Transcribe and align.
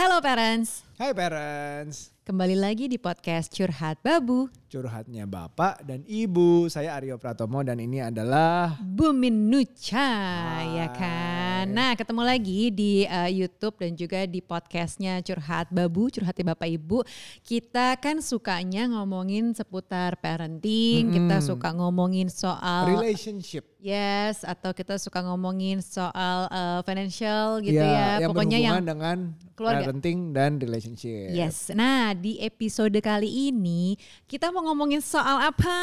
Hello 0.00 0.16
parents, 0.24 0.80
Hai 0.96 1.12
parents, 1.12 1.98
kembali 2.30 2.54
lagi 2.62 2.86
di 2.86 2.94
podcast 2.94 3.50
Curhat 3.50 4.06
Babu. 4.06 4.46
curhatnya 4.70 5.26
bapak 5.26 5.82
dan 5.82 6.06
ibu. 6.06 6.70
Saya 6.70 6.94
Aryo 6.94 7.18
Pratomo 7.18 7.58
dan 7.66 7.82
ini 7.82 7.98
adalah 7.98 8.78
Bumin 8.78 9.50
Nucha 9.50 10.14
ya 10.62 10.86
kan. 10.94 11.66
Nah 11.74 11.98
ketemu 11.98 12.22
lagi 12.22 12.70
di 12.70 13.02
uh, 13.02 13.26
YouTube 13.26 13.82
dan 13.82 13.98
juga 13.98 14.30
di 14.30 14.38
podcastnya 14.38 15.18
Curhat 15.26 15.74
Babu, 15.74 16.06
Curhatnya 16.06 16.54
Bapak 16.54 16.70
Ibu. 16.70 17.02
Kita 17.42 17.98
kan 17.98 18.22
sukanya 18.22 18.86
ngomongin 18.94 19.58
seputar 19.58 20.14
parenting, 20.22 21.10
kita 21.10 21.42
suka 21.42 21.74
ngomongin 21.74 22.30
soal 22.30 22.94
relationship. 22.94 23.66
yes 23.82 24.46
atau 24.46 24.70
kita 24.70 25.02
suka 25.02 25.18
ngomongin 25.26 25.82
soal 25.82 26.46
uh, 26.46 26.78
financial 26.86 27.58
gitu 27.58 27.74
ya. 27.74 28.22
Ya, 28.22 28.22
yang 28.22 28.30
Pokoknya 28.30 28.58
yang 28.62 28.86
dengan 28.86 29.34
keluarga. 29.58 29.90
parenting 29.90 30.30
dan 30.30 30.62
relationship. 30.62 31.34
Yes. 31.34 31.74
Nah, 31.74 32.14
di 32.20 32.36
episode 32.44 33.00
kali 33.00 33.48
ini 33.48 33.96
kita 34.28 34.52
mau 34.52 34.60
ngomongin 34.68 35.00
soal 35.00 35.40
apa? 35.40 35.80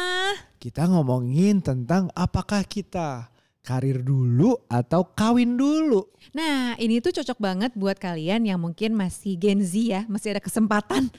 Kita 0.62 0.86
ngomongin 0.86 1.58
tentang 1.58 2.14
apakah 2.14 2.62
kita 2.62 3.26
karir 3.68 4.00
dulu 4.00 4.56
atau 4.72 5.04
kawin 5.12 5.60
dulu. 5.60 6.08
Nah, 6.32 6.72
ini 6.80 7.04
tuh 7.04 7.12
cocok 7.12 7.36
banget 7.36 7.70
buat 7.76 8.00
kalian 8.00 8.48
yang 8.48 8.56
mungkin 8.56 8.96
masih 8.96 9.36
Gen 9.36 9.60
Z 9.60 9.72
ya, 9.76 10.02
masih 10.08 10.32
ada 10.32 10.42
kesempatan 10.42 11.12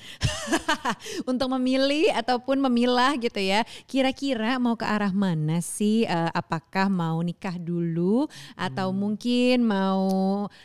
untuk 1.29 1.47
memilih 1.57 2.09
ataupun 2.17 2.57
memilah 2.65 3.13
gitu 3.21 3.37
ya. 3.37 3.61
Kira-kira 3.85 4.57
mau 4.57 4.73
ke 4.73 4.85
arah 4.85 5.13
mana 5.13 5.61
sih? 5.61 6.09
Eh, 6.09 6.31
apakah 6.33 6.89
mau 6.89 7.21
nikah 7.21 7.61
dulu 7.61 8.25
atau 8.57 8.89
mungkin 8.89 9.65
mau 9.65 10.09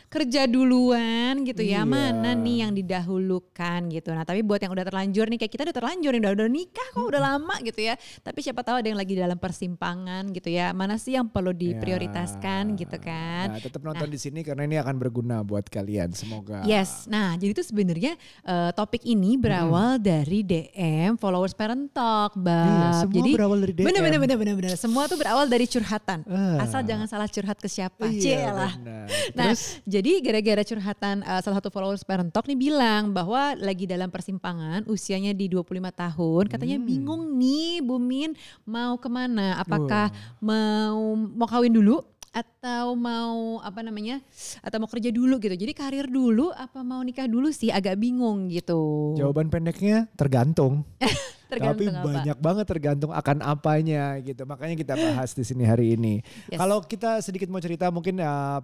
kerja 0.09 0.49
duluan 0.49 1.45
gitu 1.45 1.61
ya? 1.61 1.85
Iya. 1.85 1.89
Mana 1.89 2.33
nih 2.33 2.65
yang 2.65 2.71
didahulukan 2.73 3.93
gitu. 3.93 4.09
Nah, 4.09 4.25
tapi 4.25 4.41
buat 4.41 4.57
yang 4.61 4.73
udah 4.73 4.85
terlanjur 4.89 5.29
nih 5.29 5.37
kayak 5.37 5.53
kita 5.53 5.63
udah 5.69 5.77
terlanjur 5.77 6.11
nih, 6.17 6.21
udah 6.21 6.33
udah 6.33 6.49
nikah 6.49 6.87
kok 6.97 7.05
udah 7.05 7.21
lama 7.21 7.55
gitu 7.61 7.81
ya. 7.81 7.93
Tapi 8.25 8.39
siapa 8.41 8.65
tahu 8.65 8.81
ada 8.81 8.87
yang 8.89 8.99
lagi 8.99 9.13
dalam 9.13 9.37
persimpangan 9.37 10.33
gitu 10.33 10.49
ya. 10.49 10.73
Mana 10.73 10.97
sih 10.97 11.13
yang 11.17 11.29
perlu 11.29 11.53
diprioritaskan 11.75 12.63
Ya. 12.67 12.77
gitu 12.77 12.97
kan? 12.97 13.45
Nah, 13.49 13.59
tetap 13.59 13.81
nonton 13.81 14.07
di 14.07 14.15
sini 14.15 14.39
karena 14.41 14.63
ini 14.63 14.75
akan 14.75 14.95
berguna 14.95 15.41
buat 15.41 15.65
kalian. 15.65 16.11
Semoga. 16.11 16.63
Yes, 16.63 17.05
nah 17.05 17.33
jadi 17.33 17.51
itu 17.51 17.63
sebenarnya 17.63 18.13
eh, 18.41 18.71
topik 18.71 19.03
ini 19.03 19.35
berawal 19.35 19.97
dari 19.97 20.41
DM 20.41 21.15
followers 21.15 21.51
Parent 21.51 21.91
Talk, 21.91 22.35
Bab. 22.35 22.65
Iya, 22.65 22.89
semua 23.01 23.15
jadi 23.15 23.29
berawal 23.33 23.57
dari 23.59 23.73
DM. 23.73 23.85
Bener 23.85 24.01
bener 24.01 24.19
bener 24.19 24.37
bener 24.37 24.55
bener. 24.55 24.71
Semua 24.75 25.05
tuh 25.05 25.15
berawal 25.15 25.45
dari 25.45 25.65
curhatan. 25.65 26.23
Ah. 26.25 26.61
Asal 26.61 26.81
jangan 26.81 27.05
salah 27.05 27.27
curhat 27.27 27.57
ke 27.57 27.67
siapa. 27.67 28.05
Iya, 28.05 28.51
benar. 28.51 29.05
Nah, 29.33 29.51
Terus? 29.51 29.79
jadi 29.83 30.11
gara-gara 30.21 30.63
curhatan 30.63 31.15
eh, 31.21 31.41
salah 31.41 31.57
satu 31.57 31.69
followers 31.69 32.01
Parent 32.01 32.29
Talk 32.29 32.45
nih 32.45 32.57
bilang 32.57 33.11
bahwa 33.11 33.53
lagi 33.55 33.85
dalam 33.85 34.07
persimpangan, 34.07 34.85
usianya 34.85 35.31
di 35.31 35.47
25 35.47 35.63
tahun, 35.91 36.43
katanya 36.47 36.77
Hmm. 36.77 36.85
bingung 36.85 37.21
nih 37.35 37.79
Bumin 37.81 38.31
mau 38.63 38.95
ke 38.95 39.07
mana? 39.07 39.57
Apakah 39.57 40.09
mau 40.39 40.97
mau 41.15 41.47
kawin 41.55 41.71
dulu? 41.71 42.03
atau 42.35 42.99
mau 42.99 43.63
apa 43.63 43.79
namanya 43.79 44.19
atau 44.59 44.75
mau 44.83 44.91
kerja 44.91 45.07
dulu 45.07 45.39
gitu 45.39 45.55
jadi 45.55 45.71
karir 45.71 46.11
dulu 46.11 46.51
apa 46.51 46.83
mau 46.83 46.99
nikah 46.99 47.31
dulu 47.31 47.47
sih 47.47 47.71
agak 47.71 47.95
bingung 47.95 48.51
gitu 48.51 49.15
Jawaban 49.15 49.47
pendeknya 49.47 50.11
tergantung. 50.19 50.83
tergantung 51.47 51.87
Tapi 51.87 51.95
apa 51.95 52.07
banyak 52.11 52.37
banget 52.43 52.65
tergantung 52.67 53.11
akan 53.15 53.37
apanya 53.39 54.19
gitu. 54.19 54.43
Makanya 54.43 54.75
kita 54.75 54.93
bahas 54.99 55.31
di 55.31 55.47
sini 55.47 55.63
hari 55.63 55.95
ini. 55.95 56.19
Yes. 56.51 56.59
Kalau 56.59 56.83
kita 56.83 57.23
sedikit 57.23 57.47
mau 57.47 57.63
cerita 57.63 57.87
mungkin 57.87 58.19
uh, 58.19 58.59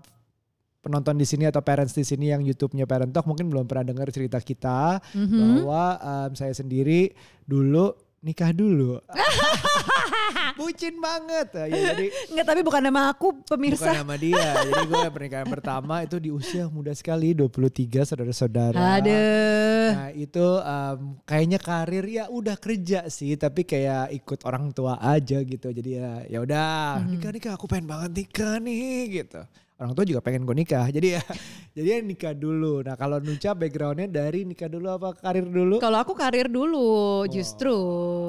penonton 0.82 1.16
di 1.16 1.24
sini 1.24 1.48
atau 1.48 1.62
parents 1.64 1.94
di 1.94 2.04
sini 2.04 2.34
yang 2.34 2.42
YouTube-nya 2.44 2.90
Parent 2.90 3.14
Talk 3.14 3.30
mungkin 3.30 3.48
belum 3.48 3.70
pernah 3.70 3.88
dengar 3.88 4.10
cerita 4.10 4.42
kita 4.42 5.00
Mhm. 5.14 5.64
bahwa 5.64 5.84
um, 6.02 6.32
saya 6.36 6.52
sendiri 6.52 7.14
dulu 7.46 7.94
nikah 8.22 8.54
dulu. 8.54 9.02
Bucin 10.62 11.02
banget. 11.02 11.48
Ya, 11.58 11.94
jadi 11.94 12.08
Enggak 12.30 12.46
tapi 12.54 12.62
bukan 12.62 12.82
nama 12.86 13.10
aku 13.10 13.42
pemirsa 13.50 13.90
bukan 13.90 13.98
nama 14.06 14.16
dia. 14.18 14.50
Jadi 14.62 14.82
gue 14.86 15.02
pernikahan 15.10 15.48
pertama 15.50 16.06
itu 16.06 16.22
di 16.22 16.30
usia 16.30 16.70
muda 16.70 16.94
sekali 16.94 17.34
23 17.34 18.06
saudara-saudara. 18.06 18.78
Aduh. 18.78 19.90
Nah 19.98 20.10
itu 20.14 20.46
em, 20.62 21.00
kayaknya 21.26 21.60
karir 21.60 22.06
ya 22.06 22.26
udah 22.30 22.56
kerja 22.62 23.10
sih 23.10 23.34
tapi 23.42 23.66
kayak 23.66 24.14
ikut 24.14 24.46
orang 24.46 24.70
tua 24.70 25.02
aja 25.02 25.42
gitu 25.42 25.74
jadi 25.74 25.90
ya 25.90 26.12
ya 26.38 26.40
udah 26.46 27.02
nikah 27.02 27.32
nikah 27.34 27.54
aku 27.58 27.66
pengen 27.66 27.90
banget 27.90 28.12
nikah 28.24 28.62
nih 28.62 29.24
gitu 29.24 29.42
orang 29.82 29.92
tua 29.98 30.06
juga 30.06 30.22
pengen 30.22 30.46
gue 30.46 30.56
nikah 30.56 30.86
jadi 30.94 31.18
ya 31.18 31.24
jadi 31.72 31.88
ya 31.90 31.98
nikah 32.02 32.34
dulu 32.34 32.82
nah 32.82 32.94
kalau 32.94 33.18
Nuca 33.18 33.52
backgroundnya 33.52 34.06
dari 34.06 34.44
nikah 34.44 34.68
dulu 34.68 34.92
apa 34.92 35.16
karir 35.16 35.44
dulu 35.44 35.80
Kalau 35.80 35.98
aku 35.98 36.12
karir 36.12 36.46
dulu 36.46 37.24
justru 37.28 37.76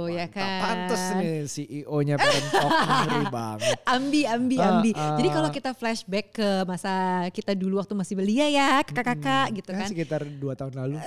ya 0.08 0.26
Tak 0.26 0.32
kan. 0.32 0.60
pantes 0.60 1.02
nih 1.16 1.34
CEO-nya 1.44 2.14
ngeri 2.22 3.24
banget 3.28 3.76
Ambi, 3.84 4.22
ambi, 4.24 4.56
Ah, 4.56 4.68
ambi. 4.72 4.90
ah. 4.94 5.16
Jadi 5.16 5.28
kalau 5.28 5.50
kita 5.50 5.70
flashback 5.72 6.26
ke 6.32 6.48
masa 6.64 6.92
kita 7.28 7.52
dulu 7.52 7.76
waktu 7.76 7.92
masih 7.92 8.14
belia 8.14 8.46
ya, 8.46 8.78
kakak-kakak 8.80 9.46
gitu 9.54 9.68
Ya, 9.68 9.76
kan. 9.76 9.88
sekitar 9.88 10.20
dua 10.32 10.54
tahun 10.54 10.72
lalu 10.76 10.96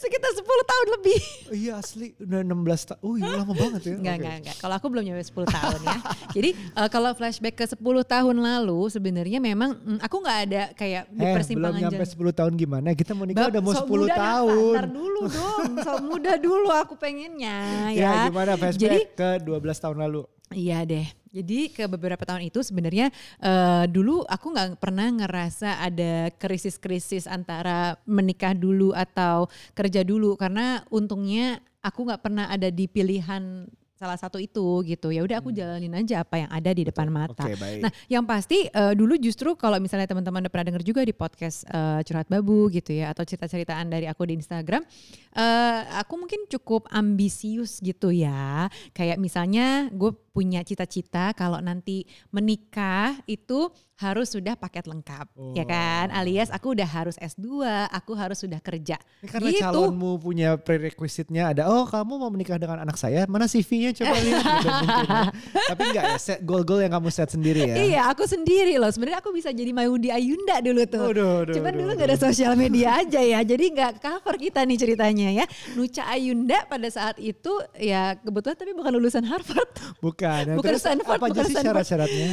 Sekitar 0.00 0.30
10 0.32 0.40
tahun 0.40 0.86
lebih. 0.96 1.20
oh, 1.50 1.54
iya 1.54 1.72
asli 1.76 2.14
udah 2.16 2.40
16 2.40 2.54
tahun 2.88 3.00
oh 3.02 3.14
iya 3.18 3.30
lama 3.36 3.52
banget 3.52 3.82
ya 3.82 3.94
Enggak, 3.98 4.14
enggak, 4.16 4.34
enggak. 4.40 4.56
Kalau 4.56 4.74
aku 4.74 4.86
belum 4.88 5.02
nyampe 5.02 5.20
10 5.20 5.44
tahun 5.50 5.80
ya. 5.82 5.98
Jadi 6.30 6.50
eh, 6.54 6.88
kalau 6.88 7.10
flashback 7.12 7.54
ke 7.58 7.64
10 7.66 7.76
tahun 8.06 8.36
lalu 8.38 8.80
sebenarnya 8.88 9.38
memang 9.38 9.76
mm, 9.76 9.98
aku 10.00 10.16
nggak 10.16 10.29
ada 10.32 10.62
kayak 10.74 11.10
di 11.10 11.12
Eh, 11.12 11.18
belum 11.20 11.36
persimpangan 11.36 11.80
nyampe 11.80 12.04
jalan. 12.06 12.30
10 12.32 12.38
tahun 12.38 12.52
gimana? 12.54 12.88
Kita 12.94 13.12
mau 13.16 13.24
nikah 13.26 13.46
udah 13.50 13.62
mau 13.62 13.72
sok 13.74 13.86
10 13.86 13.90
muda 13.90 14.06
dah, 14.06 14.18
tahun. 14.18 14.72
Ntar 14.74 14.86
dulu 14.90 15.20
dong, 15.26 15.70
sok 15.82 16.00
muda 16.06 16.32
dulu 16.38 16.68
aku 16.70 16.94
pengennya 16.94 17.58
ya. 17.96 18.00
Ya, 18.00 18.12
gimana 18.30 18.52
flashback 18.54 18.82
Jadi 18.82 18.98
ke 19.14 19.28
12 19.42 19.84
tahun 19.84 19.96
lalu? 20.06 20.22
Iya 20.50 20.82
deh. 20.82 21.06
Jadi 21.30 21.70
ke 21.70 21.86
beberapa 21.86 22.26
tahun 22.26 22.50
itu 22.50 22.58
sebenarnya 22.58 23.14
eh, 23.38 23.84
dulu 23.86 24.26
aku 24.26 24.46
nggak 24.50 24.82
pernah 24.82 25.06
ngerasa 25.14 25.78
ada 25.78 26.26
krisis-krisis 26.34 27.30
antara 27.30 27.94
menikah 28.02 28.50
dulu 28.50 28.90
atau 28.90 29.46
kerja 29.78 30.02
dulu 30.02 30.34
karena 30.34 30.82
untungnya 30.90 31.62
aku 31.80 32.02
nggak 32.02 32.22
pernah 32.26 32.50
ada 32.50 32.66
di 32.66 32.90
pilihan 32.90 33.70
salah 34.00 34.16
satu 34.16 34.40
itu 34.40 34.80
gitu. 34.88 35.12
Ya 35.12 35.20
udah 35.20 35.44
aku 35.44 35.52
jalanin 35.52 35.92
aja 35.92 36.24
apa 36.24 36.40
yang 36.40 36.48
ada 36.48 36.72
di 36.72 36.88
depan 36.88 37.12
mata. 37.12 37.44
Hmm. 37.44 37.52
Oke, 37.52 37.60
baik. 37.60 37.80
Nah, 37.84 37.92
yang 38.08 38.24
pasti 38.24 38.64
eh, 38.64 38.94
dulu 38.96 39.20
justru 39.20 39.52
kalau 39.60 39.76
misalnya 39.76 40.08
teman-teman 40.08 40.48
udah 40.48 40.52
pernah 40.52 40.66
dengar 40.72 40.80
juga 40.80 41.04
di 41.04 41.12
podcast 41.12 41.68
eh, 41.68 42.00
curhat 42.08 42.32
babu 42.32 42.72
gitu 42.72 42.96
ya 42.96 43.12
atau 43.12 43.28
cerita-ceritaan 43.28 43.92
dari 43.92 44.08
aku 44.08 44.24
di 44.24 44.40
Instagram, 44.40 44.80
eh, 45.36 45.80
aku 46.00 46.16
mungkin 46.16 46.48
cukup 46.48 46.88
ambisius 46.88 47.76
gitu 47.84 48.08
ya. 48.08 48.72
Kayak 48.96 49.20
misalnya 49.20 49.92
gue 49.92 50.16
punya 50.40 50.64
cita-cita 50.64 51.36
kalau 51.36 51.60
nanti 51.60 52.08
menikah 52.32 53.12
itu 53.28 53.68
harus 54.00 54.32
sudah 54.32 54.56
paket 54.56 54.88
lengkap, 54.88 55.28
ya 55.52 55.68
kan? 55.68 56.08
Alias 56.08 56.48
aku 56.48 56.72
udah 56.72 56.88
harus 56.88 57.20
S2, 57.20 57.60
aku 57.92 58.16
harus 58.16 58.40
sudah 58.40 58.56
kerja. 58.56 58.96
Ini 59.20 59.28
karena 59.28 59.48
gitu. 59.52 59.60
calonmu 59.60 60.16
punya 60.16 60.56
prerequisite-nya 60.56 61.52
ada, 61.52 61.68
oh 61.68 61.84
kamu 61.84 62.16
mau 62.16 62.32
menikah 62.32 62.56
dengan 62.56 62.80
anak 62.80 62.96
saya, 62.96 63.28
mana 63.28 63.44
CV-nya 63.44 63.92
coba 63.92 64.16
lihat. 64.16 64.44
Gitu 64.80 64.96
ya. 65.04 65.28
Tapi 65.68 65.82
enggak 65.92 66.04
ya, 66.08 66.16
set 66.16 66.40
goal-goal 66.40 66.80
yang 66.80 66.92
kamu 66.96 67.12
set 67.12 67.28
sendiri 67.28 67.60
ya. 67.60 67.76
Iya, 67.76 68.02
aku 68.08 68.24
sendiri 68.24 68.80
loh. 68.80 68.88
Sebenarnya 68.88 69.20
aku 69.20 69.36
bisa 69.36 69.52
jadi 69.52 69.68
Mayudi 69.68 70.08
Ayunda 70.08 70.64
dulu 70.64 70.82
tuh. 70.88 71.06
Aduh, 71.12 71.44
aduh, 71.44 71.54
Cuman 71.60 71.72
aduh, 71.76 71.80
dulu 71.84 71.90
nggak 72.00 72.08
ada 72.08 72.18
sosial 72.18 72.56
media 72.56 73.04
aja 73.04 73.20
ya, 73.20 73.44
jadi 73.44 73.64
nggak 73.68 74.00
cover 74.00 74.40
kita 74.40 74.64
nih 74.64 74.78
ceritanya 74.80 75.28
ya. 75.28 75.44
Nuca 75.76 76.08
Ayunda 76.08 76.64
pada 76.64 76.88
saat 76.88 77.20
itu 77.20 77.52
ya 77.76 78.16
kebetulan 78.16 78.56
tapi 78.56 78.72
bukan 78.72 78.92
lulusan 78.96 79.28
Harvard. 79.28 79.76
Bukan. 80.00 80.29
Nah, 80.30 80.56
Bukan 80.56 80.70
terus 80.70 80.82
Stanford, 80.82 81.18
apa 81.18 81.24
aja 81.24 81.30
bukan 81.30 81.44
sih 81.44 81.54
Stanford. 81.54 81.66
syarat-syaratnya? 81.66 82.28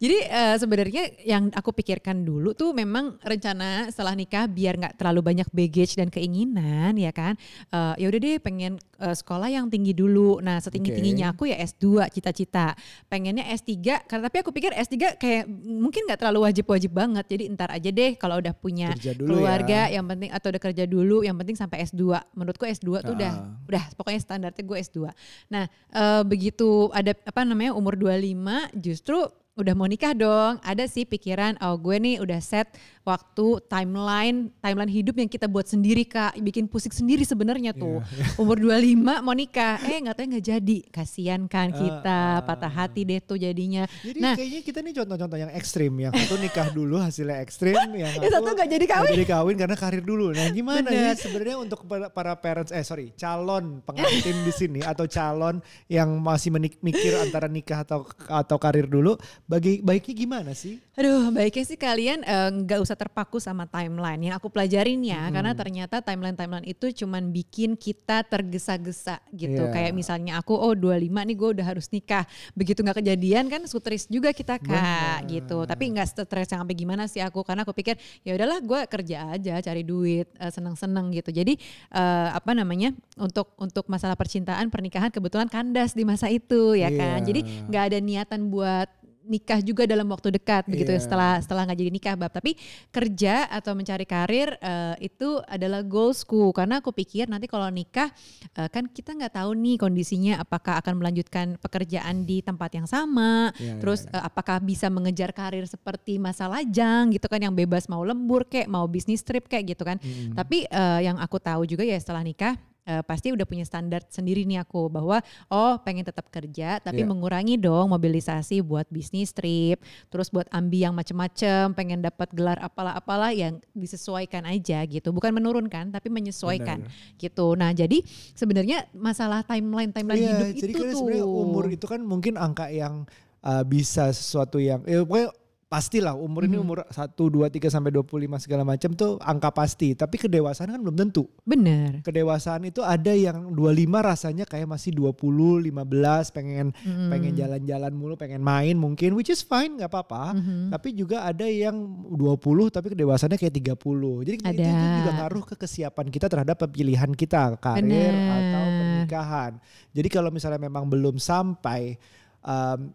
Jadi 0.00 0.16
eh, 0.24 0.56
sebenarnya 0.56 1.02
yang 1.28 1.52
aku 1.52 1.76
pikirkan 1.76 2.24
dulu 2.24 2.56
tuh 2.56 2.72
memang 2.72 3.20
rencana 3.20 3.92
setelah 3.92 4.16
nikah 4.16 4.48
biar 4.48 4.80
nggak 4.80 4.96
terlalu 4.96 5.20
banyak 5.20 5.48
baggage 5.52 6.00
dan 6.00 6.08
keinginan 6.08 6.96
ya 6.96 7.12
kan. 7.12 7.36
Eh, 7.68 7.94
ya 8.00 8.08
udah 8.08 8.16
deh 8.16 8.40
pengen 8.40 8.80
eh, 8.96 9.12
sekolah 9.12 9.52
yang 9.52 9.68
tinggi 9.68 9.92
dulu. 9.92 10.40
Nah 10.40 10.56
setinggi 10.56 10.88
tingginya 10.96 11.36
aku 11.36 11.52
ya 11.52 11.60
S2 11.60 12.08
cita-cita. 12.16 12.72
Pengennya 13.12 13.44
S3 13.52 14.08
karena 14.08 14.32
tapi 14.32 14.40
aku 14.40 14.56
pikir 14.56 14.72
S3 14.72 15.20
kayak 15.20 15.44
mungkin 15.68 16.08
nggak 16.08 16.24
terlalu 16.24 16.48
wajib-wajib 16.48 16.96
banget. 16.96 17.28
Jadi 17.28 17.44
entar 17.52 17.68
aja 17.68 17.92
deh 17.92 18.16
kalau 18.16 18.40
udah 18.40 18.56
punya 18.56 18.96
keluarga 18.96 19.92
ya. 19.92 20.00
yang 20.00 20.08
penting 20.08 20.32
atau 20.32 20.48
udah 20.48 20.62
kerja 20.64 20.84
dulu 20.88 21.28
yang 21.28 21.36
penting 21.36 21.60
sampai 21.60 21.84
S2. 21.84 22.16
Menurutku 22.32 22.64
S2 22.64 23.04
tuh 23.04 23.12
udah 23.12 23.32
Ah. 23.36 23.52
udah 23.68 23.84
pokoknya 24.00 24.20
standarnya 24.24 24.64
gue 24.64 24.78
S2. 24.80 25.12
Nah, 25.52 25.68
eh, 25.92 26.22
begitu 26.24 26.88
ada 26.96 27.12
apa 27.12 27.44
namanya 27.44 27.76
umur 27.76 28.00
25 28.00 28.64
justru 28.72 29.28
udah 29.60 29.76
mau 29.76 29.84
nikah 29.84 30.16
dong. 30.16 30.56
Ada 30.64 30.88
sih 30.88 31.04
pikiran 31.04 31.60
oh 31.60 31.76
gue 31.76 32.00
nih 32.00 32.16
udah 32.24 32.40
set 32.40 32.72
waktu, 33.10 33.46
timeline, 33.66 34.54
timeline 34.58 34.88
hidup 34.88 35.14
yang 35.14 35.26
kita 35.26 35.44
buat 35.44 35.66
sendiri 35.66 36.06
kak, 36.06 36.38
bikin 36.38 36.64
pusing 36.64 36.94
sendiri 36.94 37.26
sebenarnya 37.26 37.74
tuh. 37.74 37.98
Iya, 38.06 38.38
Umur 38.42 38.56
25 38.56 38.94
mau 39.20 39.34
nikah, 39.34 39.82
eh 39.82 39.98
nggak 39.98 40.14
tahu 40.14 40.26
nggak 40.30 40.46
jadi, 40.46 40.78
kasihan 40.88 41.42
kan 41.44 41.70
kita, 41.70 42.06
Ah, 42.10 42.38
ah. 42.38 42.42
patah 42.42 42.70
hati 42.70 43.02
deh 43.02 43.18
tuh 43.18 43.34
jadinya. 43.34 43.88
Jadi 44.00 44.18
Nah. 44.20 44.34
kayaknya 44.36 44.60
kita 44.62 44.78
nih 44.80 44.94
contoh-contoh 44.94 45.38
yang 45.38 45.50
ekstrim. 45.50 45.92
Yang 45.96 46.12
satu 46.20 46.36
nikah 46.38 46.68
dulu 46.70 46.96
hasilnya 46.96 47.40
ekstrim. 47.40 47.74
Yang 47.96 48.20
Yang 48.20 48.32
satu 48.36 48.50
nggak 48.52 48.70
jadi 48.70 48.84
kawin. 48.86 49.00
nggak 49.02 49.16
jadi 49.16 49.26
kawin 49.26 49.56
karena 49.56 49.76
karir 49.76 50.04
dulu. 50.04 50.26
Nah 50.30 50.46
gimana 50.50 50.86
Bener. 50.86 51.14
sih 51.16 51.26
sebenarnya 51.26 51.56
untuk 51.58 51.80
para, 51.88 52.32
parents, 52.36 52.70
eh 52.70 52.84
sorry 52.84 53.10
calon 53.16 53.80
pengantin 53.82 54.36
di 54.44 54.52
sini 54.60 54.80
atau 54.84 55.08
calon 55.08 55.58
yang 55.88 56.12
masih 56.20 56.52
mikir 56.80 57.16
antara 57.16 57.48
nikah 57.48 57.82
atau 57.82 58.04
atau 58.28 58.56
karir 58.60 58.84
dulu. 58.84 59.16
Bagi 59.44 59.80
baiknya 59.80 60.14
gimana 60.14 60.52
sih? 60.52 60.76
Aduh, 60.94 61.32
baiknya 61.32 61.64
sih 61.64 61.78
kalian 61.80 62.20
eh, 62.20 62.48
nggak 62.52 62.84
usah 62.84 62.92
terpaku 63.00 63.40
sama 63.40 63.64
timeline. 63.64 64.20
Yang 64.28 64.36
aku 64.36 64.52
pelajarin 64.52 65.00
ya, 65.00 65.32
karena 65.32 65.56
ternyata 65.56 66.04
timeline-timeline 66.04 66.68
itu 66.68 66.92
cuman 66.92 67.32
bikin 67.32 67.72
kita 67.80 68.20
tergesa-gesa 68.28 69.24
gitu. 69.32 69.64
Iya. 69.64 69.72
Kayak 69.72 69.92
misalnya 69.96 70.36
aku, 70.36 70.52
oh 70.52 70.76
25 70.76 71.08
nih 71.08 71.36
gue 71.40 71.48
udah 71.56 71.66
harus 71.72 71.88
nikah. 71.88 72.28
Begitu 72.52 72.84
nggak 72.84 73.00
kejadian 73.00 73.48
kan 73.48 73.64
stres 73.64 74.04
juga 74.12 74.36
kita 74.36 74.60
kak 74.60 75.24
Benar. 75.24 75.32
gitu. 75.32 75.64
Tapi 75.64 75.84
nggak 75.96 76.06
stres 76.12 76.52
yang 76.52 76.60
sampai 76.60 76.76
gimana 76.76 77.08
sih 77.08 77.24
aku, 77.24 77.40
karena 77.40 77.64
aku 77.64 77.72
pikir 77.72 77.96
ya 78.20 78.36
udahlah 78.36 78.60
gue 78.60 78.80
kerja 78.84 79.32
aja, 79.32 79.56
cari 79.64 79.80
duit, 79.80 80.28
eh, 80.36 80.52
seneng-seneng 80.52 81.08
gitu. 81.16 81.32
Jadi 81.32 81.56
eh, 81.96 82.28
apa 82.36 82.52
namanya 82.52 82.92
untuk 83.16 83.56
untuk 83.56 83.88
masalah 83.88 84.20
percintaan, 84.20 84.68
pernikahan 84.68 85.08
kebetulan 85.08 85.48
kandas 85.48 85.96
di 85.96 86.04
masa 86.04 86.28
itu 86.28 86.76
ya 86.76 86.92
kan. 86.92 87.24
Iya. 87.24 87.26
Jadi 87.32 87.40
nggak 87.64 87.84
ada 87.88 87.98
niatan 88.04 88.52
buat 88.52 88.99
nikah 89.22 89.60
juga 89.60 89.84
dalam 89.84 90.08
waktu 90.08 90.32
dekat 90.32 90.64
begitu 90.66 90.90
ya 90.90 90.98
Iya. 90.98 91.04
setelah 91.04 91.32
setelah 91.38 91.62
nggak 91.68 91.78
jadi 91.78 91.90
nikah 91.92 92.14
bab 92.16 92.32
tapi 92.32 92.56
kerja 92.88 93.46
atau 93.46 93.72
mencari 93.72 94.04
karir 94.04 94.56
eh, 94.56 94.94
itu 95.04 95.38
adalah 95.44 95.80
goalsku 95.80 96.50
karena 96.50 96.80
aku 96.80 96.90
pikir 96.90 97.28
nanti 97.28 97.44
kalau 97.44 97.68
nikah 97.68 98.08
eh, 98.56 98.68
kan 98.68 98.88
kita 98.88 99.12
nggak 99.12 99.36
tahu 99.36 99.52
nih 99.54 99.76
kondisinya 99.76 100.40
apakah 100.40 100.80
akan 100.80 100.98
melanjutkan 100.98 101.46
pekerjaan 101.58 102.24
di 102.24 102.40
tempat 102.40 102.70
yang 102.74 102.86
sama 102.86 103.52
Iya, 103.56 103.78
terus 103.78 104.08
iya, 104.08 104.18
eh, 104.18 104.22
apakah 104.24 104.58
bisa 104.58 104.88
mengejar 104.88 105.30
karir 105.30 105.64
seperti 105.64 106.16
masa 106.16 106.48
lajang 106.48 107.12
gitu 107.12 107.26
kan 107.26 107.38
yang 107.38 107.52
bebas 107.52 107.86
mau 107.86 108.02
lembur 108.02 108.48
kayak 108.48 108.66
mau 108.66 108.84
bisnis 108.84 109.20
trip 109.20 109.46
kayak 109.46 109.76
gitu 109.76 109.84
kan 109.84 110.00
Mm-mm. 110.00 110.34
tapi 110.34 110.64
eh, 110.64 111.00
yang 111.04 111.18
aku 111.18 111.36
tahu 111.36 111.64
juga 111.64 111.84
ya 111.84 111.96
setelah 111.96 112.24
nikah 112.24 112.56
eh, 112.90 113.02
pasti 113.06 113.30
udah 113.30 113.46
punya 113.46 113.62
standar 113.62 114.02
sendiri 114.10 114.42
nih 114.42 114.66
aku 114.66 114.90
bahwa 114.90 115.22
oh 115.46 115.78
pengen 115.86 116.02
tetap 116.02 116.26
kerja 116.26 116.82
tapi 116.82 117.00
Iya. 117.00 117.08
mengurangi 117.08 117.54
dong 117.54 117.94
mobilisasi 117.94 118.60
buat 118.60 118.90
bisnis 118.90 119.30
trip, 119.30 119.78
terus 120.10 120.26
buat 120.28 120.50
ambi 120.50 120.82
yang 120.82 120.92
macem-macem, 120.92 121.70
pengen 121.72 122.02
dapat 122.02 122.26
gelar 122.34 122.58
apalah-apalah 122.58 123.30
yang 123.30 123.62
disesuaikan 123.72 124.42
aja 124.44 124.82
gitu, 124.84 125.14
bukan 125.14 125.30
menurunkan 125.30 125.94
tapi 125.94 126.10
menyesuaikan 126.10 126.82
Benar. 126.82 127.16
gitu. 127.16 127.46
Nah 127.54 127.70
jadi 127.70 128.02
sebenarnya 128.34 128.90
masalah 128.90 129.46
timeline 129.46 129.94
timeline 129.94 130.26
Iya, 130.26 130.50
hidup 130.50 130.58
jadi 130.58 130.72
itu 130.74 130.82
tuh. 130.98 131.28
umur 131.46 131.64
itu 131.70 131.86
kan 131.86 132.00
mungkin 132.02 132.34
angka 132.34 132.66
yang 132.72 133.06
uh, 133.44 133.62
bisa 133.62 134.10
sesuatu 134.10 134.58
yang 134.58 134.82
ya 134.84 135.04
pokoknya 135.04 135.30
pastilah 135.70 136.18
umur 136.18 136.50
ini 136.50 136.58
Mhm. 136.58 136.64
umur 136.66 136.78
1 136.90 137.30
2 137.30 137.46
3 137.46 137.70
sampai 137.70 137.94
25 137.94 138.42
segala 138.42 138.66
macam 138.66 138.90
tuh 138.90 139.22
angka 139.22 139.54
pasti, 139.54 139.94
tapi 139.94 140.18
kedewasaan 140.18 140.74
kan 140.74 140.82
belum 140.82 140.98
tentu. 140.98 141.30
Bener. 141.46 142.02
Kedewasaan 142.02 142.66
itu 142.66 142.82
ada 142.82 143.14
yang 143.14 143.54
25 143.54 144.02
rasanya 144.02 144.50
kayak 144.50 144.66
masih 144.66 144.90
20, 144.90 145.62
15 145.62 146.34
pengen 146.34 146.74
Mm. 146.74 147.06
pengen 147.06 147.32
jalan-jalan 147.38 147.92
mulu, 147.94 148.18
pengen 148.18 148.42
main 148.42 148.74
mungkin 148.74 149.14
which 149.14 149.30
is 149.30 149.46
fine 149.46 149.78
nggak 149.78 149.86
apa-apa. 149.86 150.34
Mhm. 150.34 150.74
Tapi 150.74 150.88
juga 150.90 151.22
ada 151.22 151.46
yang 151.46 151.78
20 152.10 152.66
tapi 152.66 152.90
kedewasannya 152.90 153.38
kayak 153.38 153.54
30. 153.54 154.26
Jadi 154.26 154.42
itu, 154.42 154.50
itu 154.50 154.66
Ada. 154.66 154.98
juga 155.06 155.10
ngaruh 155.22 155.44
ke 155.46 155.54
kesiapan 155.54 156.06
kita 156.10 156.26
terhadap 156.26 156.58
pilihan 156.66 157.14
kita, 157.14 157.54
karir 157.62 157.86
Bener. 157.86 158.10
atau 158.10 158.64
pernikahan. 158.74 159.52
Jadi 159.94 160.08
kalau 160.10 160.34
misalnya 160.34 160.58
memang 160.58 160.90
belum 160.90 161.14
sampai 161.22 161.94
um, 162.42 162.90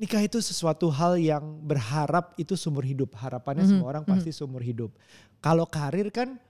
nikah 0.00 0.24
itu 0.24 0.40
sesuatu 0.40 0.88
hal 0.88 1.20
yang 1.20 1.44
berharap 1.60 2.32
itu 2.40 2.56
seumur 2.56 2.80
hidup. 2.80 3.12
Harapannya 3.20 3.68
Mhm, 3.68 3.70
semua 3.76 3.88
orang 3.92 4.04
pasti 4.08 4.32
seumur 4.32 4.64
hidup. 4.64 4.88
Kalau 5.44 5.68
karir 5.68 6.08
kan 6.08 6.40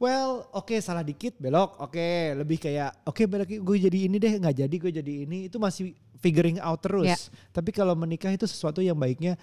Well, 0.00 0.48
oke 0.56 0.80
salah 0.80 1.04
dikit 1.04 1.36
belok, 1.36 1.76
oke 1.76 2.32
lebih 2.32 2.56
kayak 2.56 3.04
oke 3.04 3.20
belok 3.28 3.52
gue 3.52 3.76
jadi 3.84 4.08
ini 4.08 4.16
deh 4.16 4.32
nggak 4.40 4.56
jadi 4.64 4.76
gue 4.80 4.92
jadi 4.96 5.12
ini 5.28 5.52
itu 5.52 5.60
masih 5.60 5.92
figuring 6.24 6.56
out 6.56 6.80
terus. 6.80 7.04
Ya. 7.04 7.20
Tapi 7.52 7.68
kalau 7.68 7.92
menikah 7.92 8.32
itu 8.32 8.48
sesuatu 8.48 8.80
yang 8.80 8.96
baiknya 8.96 9.36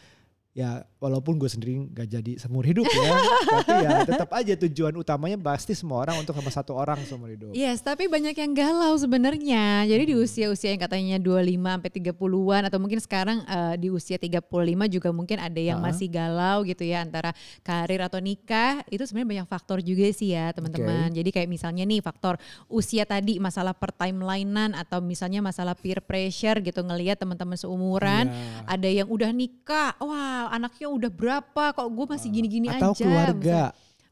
ya 0.57 0.81
walaupun 0.98 1.38
gue 1.38 1.45
sendiri 1.45 1.77
nggak 1.94 2.07
jadi 2.09 2.31
seumur 2.36 2.65
hidup 2.65 2.81
ya, 2.83 3.13
tapi 3.62 3.74
ya 3.77 3.89
tetap 4.01 4.30
aja 4.33 4.57
tujuan 4.57 4.98
utamanya 4.98 5.38
pasti 5.38 5.77
semua 5.77 6.01
orang 6.01 6.18
untuk 6.18 6.33
sama 6.33 6.50
satu 6.50 6.74
orang 6.74 6.98
seumur 7.06 7.30
hidup. 7.30 7.54
Yes, 7.54 7.77
tapi 7.80 8.09
banyak 8.09 8.33
yang 8.33 8.57
galau 8.57 8.98
sebenarnya. 8.98 9.86
Jadi 9.86 10.09
di 10.09 10.15
usia-usia 10.18 10.74
yang 10.74 10.81
katanya 10.81 11.21
25 11.21 11.45
sampai 11.62 11.92
30-an 11.94 12.62
atau 12.65 12.80
mungkin 12.81 12.98
sekarang 12.98 13.45
eh, 13.45 13.75
di 13.77 13.88
usia 13.88 14.18
35 14.18 14.42
juga 14.89 15.13
mungkin 15.13 15.38
ada 15.38 15.62
yang 15.62 15.77
Ha-ha. 15.77 15.94
masih 15.94 16.09
galau 16.09 16.65
gitu 16.65 16.81
ya 16.81 17.06
antara 17.06 17.38
karir 17.62 18.01
atau 18.01 18.18
nikah. 18.18 18.81
Itu 18.89 19.06
sebenarnya 19.06 19.45
banyak 19.45 19.48
faktor 19.48 19.86
juga 19.86 20.09
sih 20.09 20.33
ya, 20.33 20.50
teman-teman. 20.50 21.13
Jadi 21.13 21.30
kayak 21.30 21.45
misalnya 21.45 21.86
nih 21.86 22.01
faktor 22.01 22.42
usia 22.65 23.06
tadi 23.06 23.38
masalah 23.38 23.77
pertimelinean 23.77 24.74
atau 24.74 24.98
misalnya 25.00 25.45
masalah 25.45 25.77
peer 25.77 26.01
pressure 26.01 26.57
gitu 26.59 26.81
ngelihat 26.81 27.21
teman-teman 27.21 27.54
seumuran 27.54 28.25
Iya. 28.27 28.65
ada 28.65 28.89
yang 28.89 29.07
udah 29.07 29.30
nikah. 29.30 29.94
Wah, 30.01 30.46
anaknya 30.47 30.88
udah 30.89 31.11
berapa 31.11 31.63
kok 31.71 31.88
gue 31.88 32.05
masih 32.07 32.29
gini-gini 32.31 32.67
Atau 32.71 32.91
aja. 32.91 33.03
keluarga. 33.03 33.61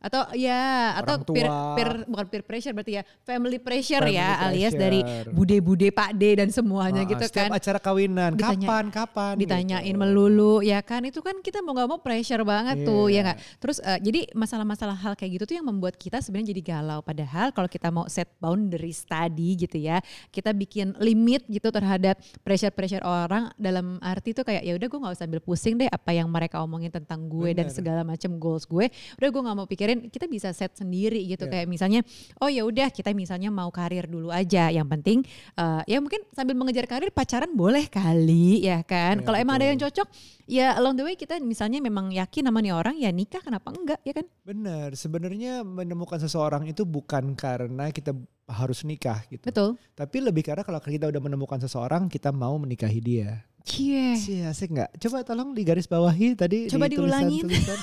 Atau 0.05 0.21
ya 0.31 0.61
atau 0.95 1.17
Orang 1.17 1.25
peer, 1.27 1.47
tua. 1.47 1.73
peer 1.73 1.89
bukan 2.05 2.25
peer 2.27 2.43
pressure 2.43 2.71
berarti 2.71 2.93
ya 2.93 3.03
family 3.19 3.57
pressure 3.57 4.03
Family 4.03 4.15
ya 4.15 4.29
alias 4.43 4.73
dari 4.73 5.01
pressure. 5.01 5.33
bude-bude 5.33 5.87
Pak 5.89 6.09
D 6.13 6.23
dan 6.35 6.49
semuanya 6.49 7.01
Ah, 7.01 7.09
gitu 7.09 7.23
setiap 7.23 7.49
kan 7.49 7.57
acara 7.57 7.79
kawinan, 7.79 8.31
Ditanya- 8.33 8.61
kapan 8.61 8.85
kapan 8.87 9.33
ditanyain 9.35 9.81
gitu. 9.87 9.97
melulu 9.97 10.61
ya 10.61 10.79
kan 10.79 11.01
itu 11.01 11.19
kan 11.19 11.35
kita 11.39 11.59
mau 11.59 11.73
nggak 11.73 11.87
mau 11.87 11.99
pressure 11.99 12.43
banget 12.43 12.83
tuh 12.83 13.07
Iya. 13.07 13.15
ya 13.15 13.21
nggak 13.23 13.37
terus 13.57 13.77
eh, 13.79 13.99
jadi 13.99 14.19
masalah-masalah 14.31 14.93
hal 14.95 15.13
kayak 15.13 15.31
gitu 15.33 15.45
tuh 15.45 15.55
yang 15.55 15.65
membuat 15.65 15.95
kita 15.95 16.19
sebenarnya 16.19 16.53
jadi 16.53 16.61
galau 16.71 17.01
padahal 17.01 17.49
kalau 17.49 17.65
kita 17.65 17.89
mau 17.89 18.05
set 18.05 18.29
boundaries 18.37 19.01
tadi 19.01 19.57
gitu 19.57 19.75
ya 19.75 19.97
kita 20.29 20.51
bikin 20.51 20.93
limit 20.97 21.47
gitu 21.47 21.67
terhadap 21.67 22.15
pressure-pressure 22.41 23.01
orang 23.01 23.49
dalam 23.55 23.97
arti 23.99 24.31
tuh 24.31 24.43
kayak 24.43 24.61
ya 24.61 24.73
udah 24.73 24.85
gue 24.85 24.99
nggak 24.99 25.13
usah 25.13 25.25
ambil 25.25 25.41
pusing 25.41 25.75
deh 25.75 25.87
apa 25.87 26.11
yang 26.11 26.27
mereka 26.27 26.59
omongin 26.59 26.89
tentang 26.89 27.25
gue 27.25 27.51
dan 27.51 27.65
Bener. 27.65 27.73
segala 27.73 28.01
macam 28.01 28.35
goals 28.35 28.65
gue 28.65 28.85
udah 29.15 29.27
gue 29.27 29.41
nggak 29.41 29.55
mau 29.55 29.65
pikirin 29.65 29.94
kita 30.09 30.25
bisa 30.27 30.49
set 30.51 30.75
sendiri 30.75 31.21
gitu 31.25 31.45
Iya. 31.45 31.51
kayak 31.61 31.67
misalnya 31.67 32.01
oh 32.41 32.49
ya 32.49 32.63
udah 32.65 32.89
kita 32.89 33.13
misalnya 33.13 33.49
mau 33.49 33.69
karir 33.69 34.05
dulu 34.05 34.29
aja 34.29 34.69
yang 34.69 34.85
penting 34.85 35.21
eh, 35.55 35.81
ya 35.85 35.97
mungkin 35.99 36.23
sambil 36.31 36.55
mengejar 36.57 36.85
karir 36.85 37.09
pacaran 37.09 37.51
boleh 37.53 37.87
kali 37.87 38.63
ya 38.63 38.83
kan 38.83 39.21
Iya, 39.21 39.25
kalau 39.25 39.37
emang 39.37 39.55
ada 39.61 39.67
yang 39.71 39.79
cocok 39.79 40.07
ya 40.45 40.77
along 40.77 40.95
the 40.97 41.03
way 41.03 41.15
kita 41.15 41.39
misalnya 41.39 41.81
memang 41.81 42.13
yakin 42.13 42.45
sama 42.45 42.59
nih 42.61 42.73
orang 42.73 42.95
ya 42.97 43.09
nikah 43.09 43.41
kenapa 43.41 43.73
enggak 43.73 43.99
ya 44.03 44.13
kan 44.13 44.25
Benar, 44.45 44.93
sebenarnya 44.93 45.65
menemukan 45.65 46.21
seseorang 46.21 46.69
itu 46.69 46.85
bukan 46.85 47.33
karena 47.33 47.89
kita 47.89 48.13
harus 48.45 48.85
nikah 48.85 49.25
gitu. 49.25 49.41
betul 49.41 49.73
Tapi 49.97 50.21
lebih 50.21 50.45
karena 50.45 50.61
kalau 50.61 50.77
kita 50.77 51.09
udah 51.09 51.17
menemukan 51.17 51.57
seseorang, 51.57 52.05
kita 52.05 52.29
mau 52.29 52.53
menikahi 52.61 53.01
dia. 53.01 53.41
Cie. 53.65 54.13
Sih 54.13 54.45
asik 54.45 54.69
nggak? 54.71 55.01
Coba 55.01 55.25
tolong 55.25 55.49
di 55.51 55.65
garis 55.65 55.89
bawahi 55.89 56.37
tadi 56.37 56.69
Coba 56.69 56.85
di 56.85 56.95
diulangin. 56.95 57.43
tulisan-tulisan. 57.43 57.77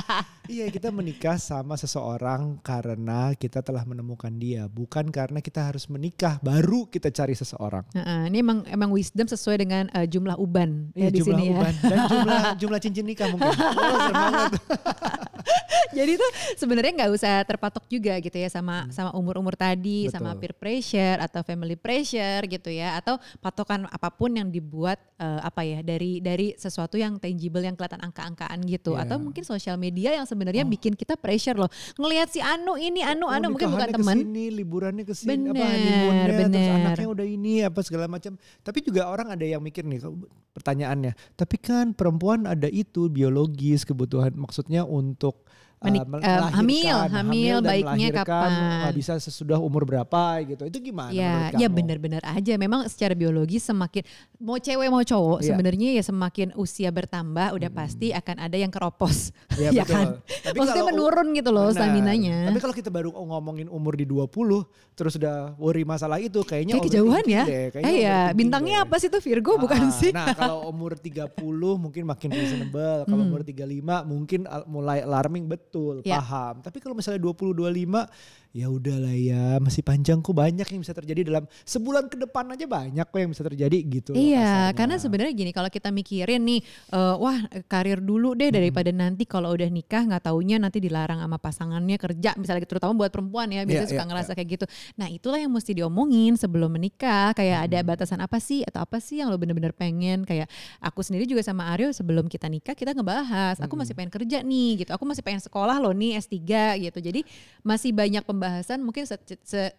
iya 0.54 0.70
kita 0.70 0.88
menikah 0.88 1.34
sama 1.36 1.74
seseorang 1.74 2.62
karena 2.62 3.34
kita 3.34 3.58
telah 3.58 3.82
menemukan 3.82 4.30
dia, 4.32 4.64
bukan 4.64 5.10
karena 5.10 5.42
kita 5.42 5.66
harus 5.66 5.90
menikah 5.90 6.38
baru 6.38 6.86
kita 6.86 7.10
cari 7.10 7.34
seseorang. 7.34 7.82
Nah, 7.92 8.30
ini 8.30 8.38
emang 8.38 8.62
emang 8.64 8.88
wisdom 8.88 9.26
sesuai 9.26 9.58
dengan 9.58 9.90
eh, 9.90 10.06
jumlah 10.06 10.38
uban 10.38 10.94
ya 10.94 11.06
Iya, 11.06 11.08
di 11.10 11.18
jumlah 11.18 11.34
sini 11.34 11.44
ya. 11.44 11.58
uban 11.58 11.74
dan 11.82 11.98
jumlah 12.06 12.40
jumlah 12.62 12.78
cincin 12.78 13.04
nikah 13.04 13.26
mungkin. 13.26 13.50
Oh. 13.50 14.48
Jadi 15.98 16.12
tuh 16.14 16.30
sebenarnya 16.54 16.92
nggak 16.94 17.12
usah 17.12 17.42
terpatok 17.42 17.84
juga 17.86 18.16
gitu 18.20 18.34
ya 18.34 18.48
sama 18.48 18.86
sama 18.90 19.10
umur-umur 19.12 19.54
tadi, 19.54 20.04
Hmm. 20.04 20.10
Betul. 20.10 20.14
sama 20.14 20.30
peer 20.36 20.54
pressure 20.54 21.18
atau 21.18 21.40
family 21.42 21.74
pressure 21.74 22.42
gitu 22.44 22.68
ya, 22.68 22.96
atau 22.96 23.16
patokan 23.38 23.88
apa 23.88 24.08
pun 24.10 24.30
yang 24.30 24.48
dibuat 24.48 25.00
eh, 25.16 25.40
apa 25.42 25.64
ya 25.64 25.80
dari 25.82 26.20
dari 26.20 26.54
sesuatu 26.54 26.94
yang 26.94 27.18
tangible 27.18 27.58
yang 27.60 27.74
kelihatan 27.74 27.98
angka-angkaan 28.00 28.62
gitu, 28.64 28.94
Iya. 28.94 29.08
atau 29.08 29.16
mungkin 29.18 29.42
sosial 29.42 29.74
media 29.74 30.14
yang 30.14 30.24
sebenarnya 30.24 30.62
Oh. 30.62 30.70
bikin 30.70 30.94
kita 30.94 31.16
pressure 31.16 31.56
loh, 31.56 31.70
ngelihat 31.96 32.28
si 32.28 32.38
Anu 32.38 32.76
ini 32.76 33.02
Anu 33.02 33.26
Oh, 33.26 33.34
Anu 33.34 33.52
mungkin 33.52 33.68
bukan 33.72 33.90
teman. 33.92 34.16
ke 34.16 34.22
sini, 34.24 34.44
liburannya 34.52 35.04
ke 35.04 35.12
sini, 35.12 35.50
apa 35.50 35.64
honeymoonnya, 35.64 36.46
terus 36.48 36.70
anaknya 36.70 37.08
udah 37.10 37.26
ini 37.26 37.52
apa 37.60 37.80
segala 37.82 38.06
macam. 38.06 38.32
Tapi 38.62 38.78
juga 38.80 39.08
orang 39.08 39.34
ada 39.34 39.42
yang 39.42 39.60
mikir 39.60 39.82
nih 39.82 40.00
pertanyaannya. 40.54 41.12
Tapi 41.34 41.56
kan 41.58 41.92
perempuan 41.92 42.46
ada 42.46 42.66
itu 42.66 43.06
biologis 43.08 43.82
kebutuhan 43.82 44.34
maksudnya 44.34 44.82
untuk 44.82 45.37
계속 45.44 45.67
Menik, 45.78 46.02
uh, 46.02 46.18
uh, 46.18 46.50
hamil, 46.58 46.90
hamil, 46.90 46.96
hamil 47.14 47.56
dan 47.62 47.70
baiknya 47.70 48.08
kapan? 48.10 48.50
Bisa 48.90 49.14
sesudah 49.22 49.62
umur 49.62 49.86
berapa 49.86 50.42
gitu. 50.42 50.66
Itu 50.66 50.78
gimana? 50.82 51.14
Ya, 51.14 51.54
ya 51.54 51.68
benar-benar 51.70 52.22
aja. 52.26 52.58
Memang 52.58 52.90
secara 52.90 53.14
biologi 53.14 53.62
semakin 53.62 54.02
mau 54.42 54.58
cewek 54.58 54.88
mau 54.90 55.02
cowok 55.06 55.38
ya. 55.42 55.54
sebenarnya 55.54 55.88
ya 55.94 56.02
semakin 56.02 56.54
usia 56.58 56.90
bertambah 56.90 57.54
udah 57.54 57.70
hmm. 57.70 57.78
pasti 57.78 58.10
akan 58.10 58.36
ada 58.42 58.56
yang 58.58 58.72
keropos. 58.74 59.30
Ya, 59.58 59.74
ya 59.74 59.82
kan? 59.82 60.22
Tapi 60.22 60.54
Maksudnya 60.54 60.86
kalau, 60.86 60.94
menurun 60.94 61.34
gitu 61.34 61.50
loh 61.50 61.74
stamina-nya. 61.74 62.46
Tapi 62.46 62.62
kalau 62.62 62.74
kita 62.78 62.94
baru 62.94 63.10
ngomongin 63.10 63.66
umur 63.66 63.98
di 63.98 64.06
20 64.06 64.30
terus 64.94 65.14
udah 65.18 65.54
worry 65.58 65.82
masalah 65.82 66.22
itu 66.22 66.42
kayaknya 66.46 66.78
Kayak 66.78 66.86
kejauhan 66.86 67.24
ya. 67.26 67.42
Deh. 67.42 67.66
Kayaknya 67.74 67.90
eh 67.90 67.96
ya, 68.02 68.18
bintangnya 68.34 68.78
deh. 68.82 68.86
apa 68.86 68.96
sih 69.02 69.10
tuh 69.10 69.18
Virgo 69.18 69.54
ah, 69.54 69.58
bukan 69.58 69.82
sih? 69.90 70.14
Nah, 70.14 70.30
kalau 70.34 70.66
umur 70.72 70.94
30 70.94 71.34
mungkin 71.74 72.02
makin 72.06 72.28
reasonable. 72.30 73.02
Kalau 73.10 73.22
hmm. 73.22 73.30
umur 73.34 73.42
35 73.42 74.10
mungkin 74.10 74.40
mulai 74.70 75.02
alarming 75.02 75.50
betul, 75.50 75.67
ya. 76.02 76.18
paham. 76.18 76.64
Tapi 76.64 76.78
kalau 76.80 76.96
misalnya 76.96 77.20
20 77.20 77.52
25 77.52 78.48
ya 78.56 78.66
udahlah 78.72 79.12
ya 79.12 79.60
masih 79.60 79.84
panjang 79.84 80.24
kok 80.24 80.32
banyak 80.32 80.64
yang 80.64 80.80
bisa 80.80 80.96
terjadi 80.96 81.28
dalam 81.28 81.44
sebulan 81.68 82.08
ke 82.08 82.16
depan 82.16 82.48
aja 82.48 82.64
banyak 82.64 83.04
kok 83.04 83.18
yang 83.20 83.30
bisa 83.36 83.44
terjadi 83.44 83.78
gitu. 83.84 84.12
Iya, 84.16 84.72
karena 84.72 84.96
sebenarnya 84.96 85.32
gini 85.36 85.50
kalau 85.52 85.68
kita 85.68 85.92
mikirin 85.92 86.40
nih, 86.48 86.60
uh, 86.96 87.20
wah 87.20 87.36
karir 87.68 88.00
dulu 88.00 88.32
deh 88.32 88.48
daripada 88.48 88.88
hmm. 88.88 88.98
nanti 88.98 89.28
kalau 89.28 89.52
udah 89.52 89.68
nikah 89.68 90.08
nggak 90.08 90.32
taunya 90.32 90.56
nanti 90.56 90.80
dilarang 90.80 91.20
sama 91.20 91.36
pasangannya 91.36 92.00
kerja, 92.00 92.32
misalnya 92.40 92.64
gitu, 92.64 92.72
terutama 92.76 92.96
buat 92.96 93.12
perempuan 93.12 93.52
ya 93.52 93.68
biasanya 93.68 93.84
yeah, 93.84 93.92
suka 93.92 94.00
yeah, 94.00 94.08
ngerasa 94.08 94.30
yeah. 94.32 94.36
kayak 94.40 94.48
gitu. 94.56 94.64
Nah 94.96 95.08
itulah 95.12 95.38
yang 95.38 95.52
mesti 95.52 95.72
diomongin 95.76 96.32
sebelum 96.40 96.70
menikah, 96.72 97.36
kayak 97.36 97.58
hmm. 97.60 97.66
ada 97.68 97.78
batasan 97.84 98.20
apa 98.24 98.40
sih 98.40 98.64
atau 98.64 98.80
apa 98.80 98.96
sih 98.96 99.20
yang 99.20 99.28
lo 99.28 99.36
bener-bener 99.36 99.76
pengen 99.76 100.24
kayak 100.24 100.48
aku 100.80 101.04
sendiri 101.04 101.28
juga 101.28 101.44
sama 101.44 101.68
Aryo 101.76 101.92
sebelum 101.92 102.32
kita 102.32 102.48
nikah 102.48 102.72
kita 102.72 102.96
ngebahas, 102.96 103.60
aku 103.60 103.76
masih 103.76 103.92
pengen 103.92 104.08
kerja 104.08 104.40
nih 104.40 104.88
gitu, 104.88 104.90
aku 104.96 105.04
masih 105.04 105.20
pengen 105.20 105.44
sekolah 105.44 105.57
loh 105.66 105.94
nih 105.96 106.20
S3 106.22 106.36
gitu, 106.84 106.98
jadi 107.02 107.20
masih 107.66 107.90
banyak 107.90 108.22
pembahasan 108.22 108.84
mungkin 108.84 109.08
se, 109.08 109.18
se 109.42 109.74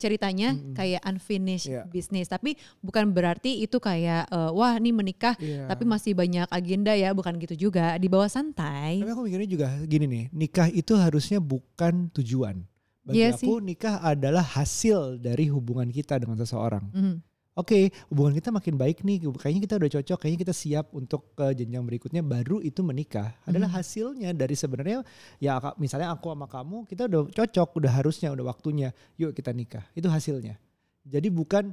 ceritanya 0.00 0.56
mm-hmm. 0.56 0.72
kayak 0.72 1.04
unfinished 1.04 1.68
yeah. 1.68 1.84
business 1.84 2.32
tapi 2.32 2.56
bukan 2.80 3.12
berarti 3.12 3.60
itu 3.60 3.76
kayak 3.76 4.24
uh, 4.32 4.48
wah 4.48 4.80
ini 4.80 4.96
menikah 4.96 5.36
yeah. 5.36 5.68
tapi 5.68 5.84
masih 5.84 6.16
banyak 6.16 6.48
agenda 6.48 6.96
ya 6.96 7.12
bukan 7.12 7.36
gitu 7.36 7.68
juga 7.68 8.00
di 8.00 8.08
bawah 8.08 8.32
santai 8.32 9.04
tapi 9.04 9.12
aku 9.12 9.28
mikirnya 9.28 9.48
juga 9.52 9.68
gini 9.84 10.08
nih 10.08 10.24
nikah 10.32 10.72
itu 10.72 10.96
harusnya 10.96 11.36
bukan 11.36 12.08
tujuan 12.16 12.64
bagi 13.04 13.28
yeah, 13.28 13.36
aku 13.36 13.60
sih. 13.60 13.76
nikah 13.76 14.00
adalah 14.00 14.40
hasil 14.42 15.20
dari 15.20 15.52
hubungan 15.52 15.92
kita 15.92 16.16
dengan 16.16 16.40
seseorang 16.40 16.88
mm-hmm 16.96 17.29
oke 17.56 17.66
okay, 17.66 17.84
hubungan 18.12 18.36
kita 18.38 18.50
makin 18.54 18.74
baik 18.78 19.02
nih. 19.02 19.26
Kayaknya 19.26 19.62
kita 19.66 19.74
udah 19.80 19.90
cocok 19.98 20.18
kayaknya 20.22 20.40
kita 20.46 20.54
siap 20.54 20.86
untuk 20.94 21.34
ke 21.34 21.56
jenjang 21.56 21.82
berikutnya. 21.82 22.22
Baru 22.22 22.62
itu 22.62 22.80
menikah. 22.84 23.34
Adalah 23.48 23.70
hmm. 23.72 23.78
hasilnya 23.80 24.30
dari 24.36 24.54
sebenarnya 24.54 25.02
ya 25.42 25.58
misalnya 25.80 26.14
aku 26.14 26.30
sama 26.30 26.46
kamu 26.46 26.86
kita 26.86 27.10
udah 27.10 27.22
cocok 27.32 27.68
udah 27.80 27.92
harusnya 27.92 28.28
udah 28.30 28.44
waktunya. 28.46 28.94
Yuk 29.18 29.34
kita 29.34 29.50
nikah. 29.50 29.82
Itu 29.96 30.06
hasilnya. 30.06 30.60
Jadi 31.02 31.28
bukan 31.32 31.72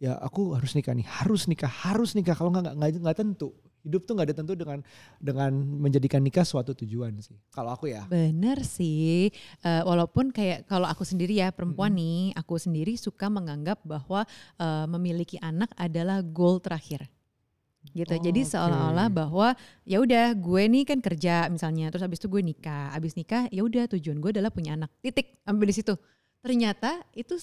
ya 0.00 0.16
aku 0.16 0.56
harus 0.56 0.72
nikah 0.72 0.96
nih. 0.96 1.04
Harus 1.04 1.44
nikah 1.50 1.68
harus 1.68 2.16
nikah. 2.16 2.32
Kalau 2.38 2.54
nggak 2.54 2.72
nggak 2.72 2.90
nggak 3.04 3.18
tentu 3.18 3.52
hidup 3.86 4.02
tuh 4.02 4.18
nggak 4.18 4.34
tentu 4.34 4.58
dengan 4.58 4.82
dengan 5.22 5.54
menjadikan 5.54 6.18
nikah 6.18 6.42
suatu 6.42 6.74
tujuan 6.74 7.14
sih 7.22 7.38
kalau 7.54 7.70
aku 7.70 7.86
ya 7.86 8.02
bener 8.10 8.66
sih 8.66 9.30
uh, 9.62 9.86
walaupun 9.86 10.34
kayak 10.34 10.66
kalau 10.66 10.90
aku 10.90 11.06
sendiri 11.06 11.38
ya 11.38 11.54
perempuan 11.54 11.94
hmm. 11.94 12.00
nih 12.02 12.22
aku 12.34 12.58
sendiri 12.58 12.98
suka 12.98 13.30
menganggap 13.30 13.78
bahwa 13.86 14.26
uh, 14.58 14.86
memiliki 14.90 15.38
anak 15.38 15.70
adalah 15.78 16.20
goal 16.20 16.58
terakhir 16.58 17.06
gitu. 17.94 18.14
Oh, 18.16 18.22
Jadi 18.22 18.42
okay. 18.42 18.50
seolah-olah 18.56 19.08
bahwa 19.12 19.48
ya 19.86 20.02
udah 20.02 20.34
gue 20.34 20.62
nih 20.66 20.84
kan 20.88 20.98
kerja 20.98 21.46
misalnya 21.46 21.92
terus 21.92 22.02
habis 22.02 22.18
itu 22.18 22.28
gue 22.28 22.42
nikah. 22.42 22.90
Habis 22.90 23.14
nikah 23.14 23.46
ya 23.52 23.62
udah 23.62 23.86
tujuan 23.94 24.18
gue 24.18 24.30
adalah 24.34 24.50
punya 24.50 24.74
anak. 24.74 24.90
Titik 25.04 25.38
sampai 25.44 25.66
di 25.68 25.74
situ. 25.76 25.94
Ternyata 26.42 27.02
itu 27.14 27.38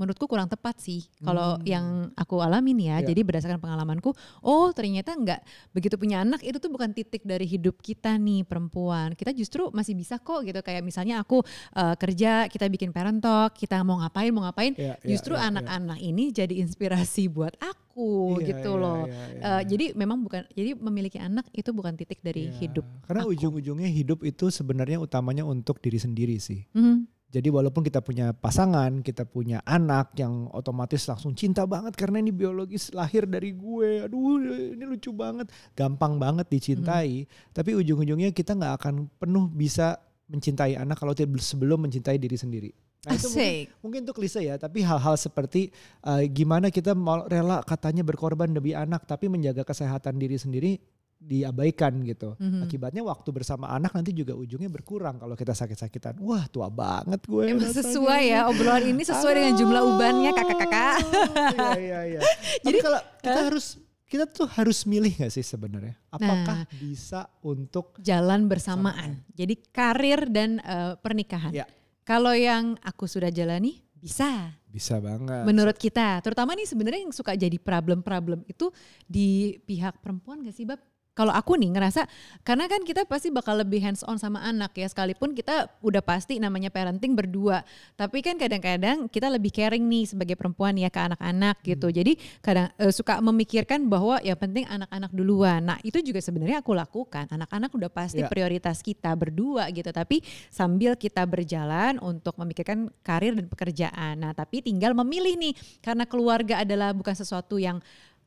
menurutku 0.00 0.24
kurang 0.24 0.48
tepat 0.48 0.80
sih 0.80 1.04
kalau 1.20 1.60
hmm. 1.60 1.68
yang 1.68 1.84
aku 2.16 2.40
alamin 2.40 2.80
ya. 2.80 3.04
Yeah. 3.04 3.12
Jadi 3.12 3.20
berdasarkan 3.20 3.60
pengalamanku, 3.60 4.16
oh 4.40 4.72
ternyata 4.72 5.12
enggak 5.12 5.44
begitu 5.76 6.00
punya 6.00 6.24
anak 6.24 6.40
itu 6.40 6.56
tuh 6.56 6.72
bukan 6.72 6.96
titik 6.96 7.20
dari 7.28 7.44
hidup 7.44 7.76
kita 7.84 8.16
nih 8.16 8.48
perempuan. 8.48 9.12
Kita 9.12 9.36
justru 9.36 9.68
masih 9.76 9.92
bisa 9.92 10.16
kok 10.16 10.40
gitu 10.48 10.64
kayak 10.64 10.80
misalnya 10.80 11.20
aku 11.20 11.44
uh, 11.76 11.92
kerja, 12.00 12.48
kita 12.48 12.64
bikin 12.72 12.96
parent 12.96 13.20
talk, 13.20 13.52
kita 13.52 13.84
mau 13.84 14.00
ngapain 14.00 14.32
mau 14.32 14.48
ngapain, 14.48 14.72
yeah, 14.80 14.96
yeah, 15.04 15.10
justru 15.12 15.36
iya, 15.36 15.44
iya. 15.44 15.50
anak-anak 15.52 15.98
yeah, 16.00 16.08
yeah. 16.08 16.16
ini 16.16 16.24
jadi 16.32 16.54
inspirasi 16.64 17.28
buat 17.28 17.52
aku 17.60 18.40
yeah, 18.40 18.56
gitu 18.56 18.72
yeah, 18.72 18.82
loh. 18.82 19.02
Yeah, 19.04 19.12
yeah, 19.12 19.28
yeah. 19.36 19.52
Uh, 19.60 19.62
jadi 19.68 19.86
memang 19.92 20.24
bukan 20.24 20.48
jadi 20.56 20.70
memiliki 20.80 21.20
anak 21.20 21.44
itu 21.52 21.68
bukan 21.76 21.92
titik 22.00 22.24
dari 22.24 22.48
yeah. 22.48 22.56
hidup. 22.56 22.86
Karena 23.04 23.28
ujung-ujungnya 23.28 23.92
hidup 23.92 24.24
itu 24.24 24.48
sebenarnya 24.48 24.96
utamanya 24.96 25.44
untuk 25.44 25.76
diri 25.84 26.00
sendiri 26.00 26.40
sih. 26.40 26.64
Mm 26.72 26.80
-hmm 26.80 27.19
jadi 27.30 27.46
walaupun 27.46 27.86
kita 27.86 28.02
punya 28.02 28.34
pasangan, 28.34 29.06
kita 29.06 29.22
punya 29.22 29.62
anak 29.62 30.18
yang 30.18 30.50
otomatis 30.50 31.06
langsung 31.06 31.30
cinta 31.38 31.62
banget 31.62 31.94
karena 31.94 32.18
ini 32.18 32.34
biologis 32.34 32.90
lahir 32.90 33.22
dari 33.22 33.54
gue. 33.54 34.02
Aduh 34.02 34.42
ini 34.74 34.82
lucu 34.82 35.14
banget, 35.14 35.46
gampang 35.78 36.18
banget 36.18 36.50
dicintai. 36.50 37.22
Hmm. 37.22 37.54
Tapi 37.54 37.78
ujung-ujungnya 37.78 38.34
kita 38.34 38.58
nggak 38.58 38.74
akan 38.82 38.94
penuh 39.14 39.46
bisa 39.46 40.02
mencintai 40.26 40.74
anak 40.74 40.98
kalau 40.98 41.14
sebelum 41.14 41.86
mencintai 41.86 42.18
diri 42.18 42.34
sendiri. 42.34 42.70
Nah 43.06 43.16
itu 43.16 43.32
mungkin, 43.32 43.54
mungkin 43.80 44.00
itu 44.04 44.12
klise 44.12 44.40
ya, 44.44 44.58
tapi 44.60 44.84
hal-hal 44.84 45.16
seperti 45.16 45.72
uh, 46.04 46.20
gimana 46.26 46.68
kita 46.68 46.92
mau 46.92 47.24
rela 47.30 47.62
katanya 47.64 48.04
berkorban 48.04 48.50
demi 48.50 48.74
anak, 48.74 49.06
tapi 49.06 49.30
menjaga 49.30 49.64
kesehatan 49.64 50.18
diri 50.18 50.36
sendiri 50.36 50.72
diabaikan 51.20 52.00
gitu. 52.08 52.32
Mm-hmm. 52.40 52.64
Akibatnya 52.64 53.02
waktu 53.04 53.28
bersama 53.28 53.68
anak 53.68 53.92
nanti 53.92 54.16
juga 54.16 54.32
ujungnya 54.32 54.72
berkurang 54.72 55.20
kalau 55.20 55.36
kita 55.36 55.52
sakit-sakitan. 55.52 56.16
Wah 56.24 56.48
tua 56.48 56.72
banget 56.72 57.20
gue. 57.28 57.44
Emang 57.52 57.68
sesuai 57.68 58.22
ya 58.32 58.48
obrolan 58.48 58.88
ini 58.88 59.04
sesuai 59.04 59.32
dengan 59.36 59.54
jumlah 59.60 59.82
ubannya 59.84 60.32
kakak-kakak. 60.32 60.96
Iya 61.50 61.70
iya 61.76 62.00
iya. 62.16 62.20
Jadi 62.64 62.78
kalau 62.80 63.00
kita 63.20 63.36
uh, 63.36 63.46
harus 63.52 63.66
kita 64.10 64.24
tuh 64.26 64.48
harus 64.50 64.82
milih 64.88 65.12
gak 65.22 65.30
sih 65.30 65.44
sebenarnya? 65.44 65.94
Apakah 66.10 66.66
nah, 66.66 66.78
bisa 66.80 67.30
untuk 67.44 67.94
jalan 68.02 68.50
bersamaan? 68.50 69.22
Sama. 69.22 69.34
Jadi 69.36 69.54
karir 69.70 70.26
dan 70.26 70.58
uh, 70.66 70.98
pernikahan. 70.98 71.54
Ya. 71.54 71.68
Kalau 72.02 72.34
yang 72.34 72.74
aku 72.82 73.06
sudah 73.06 73.30
jalani 73.30 73.78
bisa. 74.00 74.56
Bisa 74.66 74.98
banget. 74.98 75.46
Menurut 75.46 75.78
kita, 75.78 76.18
terutama 76.24 76.58
nih 76.58 76.66
sebenarnya 76.66 77.06
yang 77.06 77.14
suka 77.14 77.38
jadi 77.38 77.54
problem-problem 77.60 78.42
itu 78.50 78.72
di 79.06 79.60
pihak 79.62 80.02
perempuan 80.02 80.42
gak 80.42 80.56
sih 80.58 80.66
Bab? 80.66 80.80
Kalau 81.10 81.34
aku 81.34 81.58
nih 81.58 81.74
ngerasa 81.74 82.06
karena 82.46 82.70
kan 82.70 82.86
kita 82.86 83.02
pasti 83.04 83.34
bakal 83.34 83.58
lebih 83.58 83.82
hands 83.82 84.06
on 84.06 84.16
sama 84.16 84.40
anak 84.46 84.72
ya 84.78 84.86
sekalipun 84.86 85.34
kita 85.34 85.66
udah 85.82 86.00
pasti 86.00 86.38
namanya 86.38 86.70
parenting 86.70 87.18
berdua. 87.18 87.66
Tapi 87.98 88.22
kan 88.22 88.38
kadang-kadang 88.38 89.10
kita 89.10 89.26
lebih 89.26 89.50
caring 89.50 89.82
nih 89.84 90.06
sebagai 90.06 90.38
perempuan 90.38 90.78
ya 90.78 90.88
ke 90.88 91.00
anak-anak 91.02 91.60
gitu. 91.66 91.90
Hmm. 91.90 91.96
jadi 92.00 92.12
kadang 92.40 92.66
uh, 92.78 92.92
suka 92.94 93.18
memikirkan 93.18 93.90
bahwa 93.90 94.22
ya 94.22 94.38
penting 94.38 94.64
anak-anak 94.70 95.10
duluan. 95.10 95.60
Nah 95.66 95.78
itu 95.82 95.98
juga 96.00 96.22
sebenarnya 96.22 96.62
aku 96.62 96.72
lakukan. 96.72 97.26
Anak-anak 97.28 97.74
udah 97.74 97.90
pasti 97.90 98.22
yeah. 98.22 98.30
prioritas 98.30 98.80
kita 98.80 99.10
berdua 99.18 99.66
gitu. 99.74 99.90
Tapi 99.90 100.22
sambil 100.48 100.94
kita 100.94 101.26
berjalan 101.26 101.98
untuk 101.98 102.38
memikirkan 102.38 102.88
karir 103.02 103.34
dan 103.34 103.50
pekerjaan. 103.50 104.14
Nah 104.22 104.32
tapi 104.32 104.62
tinggal 104.62 104.94
memilih 104.94 105.34
nih 105.36 105.52
karena 105.82 106.06
keluarga 106.06 106.62
adalah 106.62 106.94
bukan 106.94 107.12
sesuatu 107.18 107.58
yang 107.58 107.82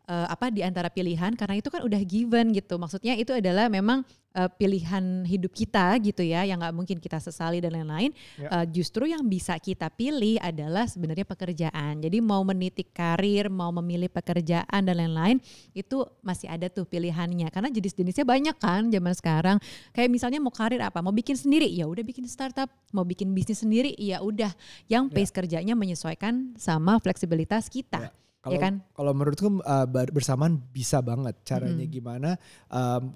uh, 0.08 0.28
apa 0.30 0.52
di 0.52 0.62
antara 0.64 0.92
pilihan 0.92 1.34
karena 1.36 1.60
itu 1.60 1.70
kan 1.72 1.82
udah 1.84 2.02
given 2.04 2.52
gitu. 2.52 2.76
Maksudnya 2.76 3.16
itu 3.16 3.32
adalah 3.32 3.72
memang 3.72 4.04
uh, 4.36 4.50
pilihan 4.52 5.24
hidup 5.24 5.54
kita 5.54 5.96
gitu 6.04 6.26
ya 6.26 6.44
yang 6.44 6.60
nggak 6.60 6.76
mungkin 6.76 6.98
kita 7.00 7.22
sesali 7.22 7.64
dan 7.64 7.76
lain-lain. 7.76 8.12
Ya. 8.36 8.50
Uh, 8.52 8.66
justru 8.68 9.08
yang 9.08 9.24
bisa 9.26 9.56
kita 9.58 9.88
pilih 9.94 10.38
adalah 10.44 10.90
sebenarnya 10.90 11.24
pekerjaan. 11.24 12.04
Jadi 12.04 12.18
mau 12.20 12.42
menitik 12.44 12.92
karir, 12.92 13.48
mau 13.48 13.72
memilih 13.72 14.12
pekerjaan 14.12 14.82
dan 14.84 14.96
lain-lain 14.98 15.38
itu 15.72 16.04
masih 16.22 16.52
ada 16.52 16.68
tuh 16.68 16.84
pilihannya. 16.88 17.48
Karena 17.54 17.70
jenis-jenisnya 17.72 18.26
banyak 18.28 18.56
kan 18.60 18.90
zaman 18.92 19.14
sekarang. 19.16 19.58
Kayak 19.96 20.10
misalnya 20.12 20.40
mau 20.44 20.54
karir 20.54 20.82
apa? 20.84 21.00
Mau 21.00 21.14
bikin 21.16 21.38
sendiri? 21.38 21.70
Ya 21.70 21.88
udah 21.88 22.04
bikin 22.04 22.28
startup. 22.28 22.68
Mau 22.92 23.08
bikin 23.08 23.32
bisnis 23.32 23.64
sendiri? 23.64 23.96
Ya 23.96 24.20
udah. 24.20 24.52
Yang 24.92 25.04
pace 25.14 25.32
ya. 25.32 25.36
kerjanya 25.44 25.74
menyesuaikan 25.74 26.58
sama 26.60 27.00
fleksibilitas 27.00 27.72
kita. 27.72 28.12
Ya 28.12 28.24
kalau 28.44 28.60
ya 28.60 28.60
kan? 28.60 28.74
kalau 28.92 29.12
menurutku 29.16 29.48
uh, 29.64 29.88
bersamaan 29.88 30.60
bisa 30.76 31.00
banget 31.00 31.36
caranya 31.48 31.88
hmm. 31.88 31.94
gimana 31.96 32.30
um, 32.68 33.16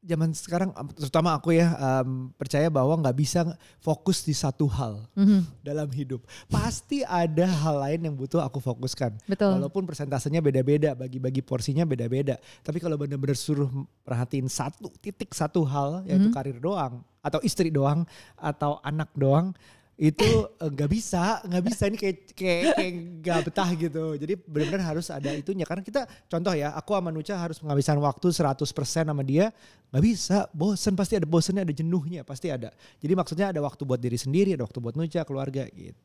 zaman 0.00 0.32
sekarang 0.32 0.72
terutama 0.96 1.36
aku 1.36 1.52
ya 1.52 1.76
um, 1.76 2.32
percaya 2.32 2.72
bahwa 2.72 2.96
nggak 3.04 3.16
bisa 3.20 3.44
fokus 3.84 4.24
di 4.24 4.32
satu 4.32 4.64
hal 4.64 5.04
mm-hmm. 5.12 5.40
dalam 5.60 5.88
hidup 5.92 6.24
pasti 6.48 7.04
ada 7.04 7.44
hal 7.44 7.84
lain 7.84 8.08
yang 8.08 8.14
butuh 8.16 8.40
aku 8.40 8.64
fokuskan 8.64 9.12
Betul. 9.28 9.60
walaupun 9.60 9.84
persentasenya 9.84 10.40
beda-beda 10.40 10.96
bagi-bagi 10.96 11.44
porsinya 11.44 11.84
beda-beda 11.84 12.40
tapi 12.64 12.80
kalau 12.80 12.96
benar-benar 12.96 13.36
suruh 13.36 13.68
perhatiin 14.00 14.48
satu 14.48 14.88
titik 15.04 15.36
satu 15.36 15.68
hal 15.68 16.00
yaitu 16.08 16.32
mm-hmm. 16.32 16.36
karir 16.36 16.56
doang 16.56 17.04
atau 17.20 17.40
istri 17.44 17.68
doang 17.68 18.08
atau 18.40 18.80
anak 18.80 19.12
doang 19.12 19.52
itu 20.00 20.48
eh, 20.48 20.70
nggak 20.72 20.88
bisa 20.88 21.44
nggak 21.44 21.64
bisa. 21.68 21.82
Ini 21.92 21.96
kayak 22.00 22.16
kayak 22.32 22.62
kayak 22.72 22.92
nggak 23.20 23.38
betah 23.52 23.70
gitu. 23.76 24.04
Jadi 24.16 24.34
benar-benar 24.48 24.96
harus 24.96 25.12
ada 25.12 25.28
itunya. 25.36 25.68
Karena 25.68 25.84
kita 25.84 26.08
contoh 26.24 26.56
ya 26.56 26.72
aku 26.72 26.96
sama 26.96 27.12
Nucha 27.12 27.36
harus 27.36 27.60
menghabiskan 27.60 28.00
waktu 28.00 28.32
100% 28.32 28.64
sama 29.04 29.20
dia 29.20 29.52
nggak 29.90 30.04
bisa 30.06 30.46
bosen 30.54 30.94
pasti 30.94 31.18
ada 31.18 31.26
bosennya 31.26 31.66
ada 31.66 31.74
jenuhnya 31.74 32.22
pasti 32.22 32.46
ada 32.46 32.70
jadi 33.02 33.12
maksudnya 33.18 33.50
ada 33.50 33.60
waktu 33.60 33.82
buat 33.82 33.98
diri 33.98 34.18
sendiri 34.18 34.54
ada 34.54 34.62
waktu 34.62 34.78
buat 34.78 34.94
nuja 34.94 35.26
keluarga 35.26 35.66
gitu 35.70 35.98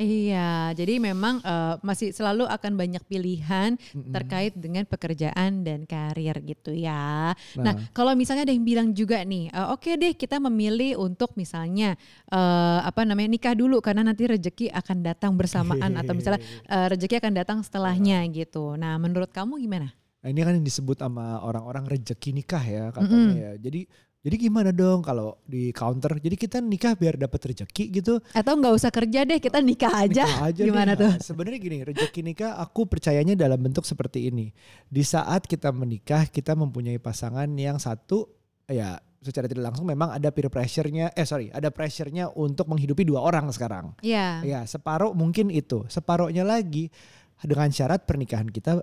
Iya, 0.00 0.72
jadi 0.72 0.96
memang 0.96 1.44
uh, 1.44 1.76
masih 1.84 2.10
selalu 2.10 2.48
akan 2.48 2.72
banyak 2.72 3.04
pilihan 3.04 3.76
Mm-mm. 3.92 4.10
terkait 4.10 4.56
dengan 4.56 4.88
pekerjaan 4.88 5.60
dan 5.62 5.84
karir 5.84 6.40
gitu 6.42 6.72
ya. 6.72 7.36
Nah, 7.60 7.70
Nah. 7.72 7.74
kalau 7.92 8.16
misalnya 8.16 8.48
ada 8.48 8.54
yang 8.56 8.64
bilang 8.64 8.88
juga 8.96 9.20
nih, 9.22 9.52
uh, 9.52 9.76
oke 9.76 9.92
deh 9.94 10.16
kita 10.16 10.40
memilih 10.40 10.96
untuk 10.98 11.36
misalnya 11.36 12.00
uh, 12.32 12.80
apa 12.82 13.04
namanya 13.04 13.28
nikah 13.28 13.54
dulu 13.54 13.78
karena 13.84 14.02
nanti 14.02 14.24
rejeki 14.26 14.72
akan 14.72 15.04
datang 15.04 15.36
bersamaan 15.36 16.00
atau 16.00 16.16
misalnya 16.16 16.40
uh, 16.72 16.88
rejeki 16.96 17.20
akan 17.20 17.32
datang 17.36 17.58
setelahnya 17.60 18.24
gitu. 18.32 18.74
Nah, 18.80 18.96
menurut 18.96 19.30
kamu 19.30 19.60
gimana? 19.60 19.92
Nah 20.22 20.28
ini 20.30 20.40
kan 20.46 20.54
yang 20.54 20.66
disebut 20.66 21.02
sama 21.02 21.42
orang-orang 21.42 21.84
rejeki 21.90 22.30
nikah 22.30 22.62
ya 22.62 22.84
katanya 22.94 23.34
ya. 23.34 23.52
Jadi 23.58 23.90
jadi 24.22 24.38
gimana 24.38 24.70
dong 24.70 25.02
kalau 25.02 25.42
di 25.42 25.74
counter? 25.74 26.14
Jadi 26.14 26.38
kita 26.38 26.62
nikah 26.62 26.94
biar 26.94 27.18
dapat 27.18 27.42
rejeki 27.42 27.90
gitu. 27.90 28.22
Atau 28.30 28.54
nggak 28.54 28.74
usah 28.78 28.94
kerja 28.94 29.26
deh, 29.26 29.42
kita 29.42 29.58
nikah 29.58 29.90
aja. 29.90 30.22
Nikah 30.22 30.46
aja 30.46 30.62
gimana 30.62 30.94
deh. 30.94 31.02
tuh? 31.02 31.10
Nah, 31.10 31.18
Sebenarnya 31.18 31.58
gini, 31.58 31.78
rejeki 31.82 32.20
nikah 32.22 32.54
aku 32.62 32.86
percayanya 32.86 33.34
dalam 33.34 33.58
bentuk 33.58 33.82
seperti 33.82 34.30
ini. 34.30 34.54
Di 34.86 35.02
saat 35.02 35.50
kita 35.50 35.74
menikah, 35.74 36.30
kita 36.30 36.54
mempunyai 36.54 37.02
pasangan 37.02 37.50
yang 37.58 37.82
satu 37.82 38.30
ya 38.70 39.02
secara 39.22 39.50
tidak 39.50 39.74
langsung 39.74 39.86
memang 39.86 40.14
ada 40.14 40.30
peer 40.30 40.50
pressure-nya, 40.50 41.14
eh 41.14 41.26
sorry, 41.26 41.50
ada 41.50 41.70
pressure-nya 41.70 42.30
untuk 42.34 42.66
menghidupi 42.70 43.02
dua 43.02 43.22
orang 43.22 43.50
sekarang. 43.50 43.94
Iya. 44.02 44.42
Ya, 44.42 44.60
separuh 44.66 45.14
mungkin 45.18 45.50
itu. 45.50 45.82
Separuhnya 45.90 46.46
lagi 46.46 46.90
dengan 47.42 47.68
syarat 47.74 48.06
pernikahan 48.06 48.46
kita 48.48 48.82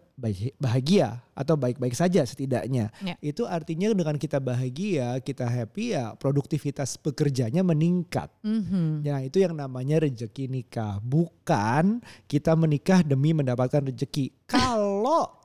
bahagia 0.59 1.23
atau 1.31 1.55
baik-baik 1.55 1.95
saja 1.95 2.23
setidaknya. 2.27 2.91
Ya. 2.99 3.15
Itu 3.23 3.47
artinya 3.47 3.91
dengan 3.95 4.19
kita 4.19 4.43
bahagia, 4.43 5.23
kita 5.23 5.47
happy 5.47 5.95
ya 5.95 6.13
produktivitas 6.19 6.99
pekerjanya 6.99 7.63
meningkat. 7.63 8.27
Mhm. 8.43 9.07
Ya, 9.07 9.23
itu 9.23 9.39
yang 9.39 9.55
namanya 9.55 10.03
rejeki 10.03 10.51
nikah. 10.51 10.99
Bukan 10.99 12.03
kita 12.27 12.53
menikah 12.59 13.01
demi 13.01 13.31
mendapatkan 13.31 13.87
rejeki. 13.87 14.35
Kalau 14.51 15.39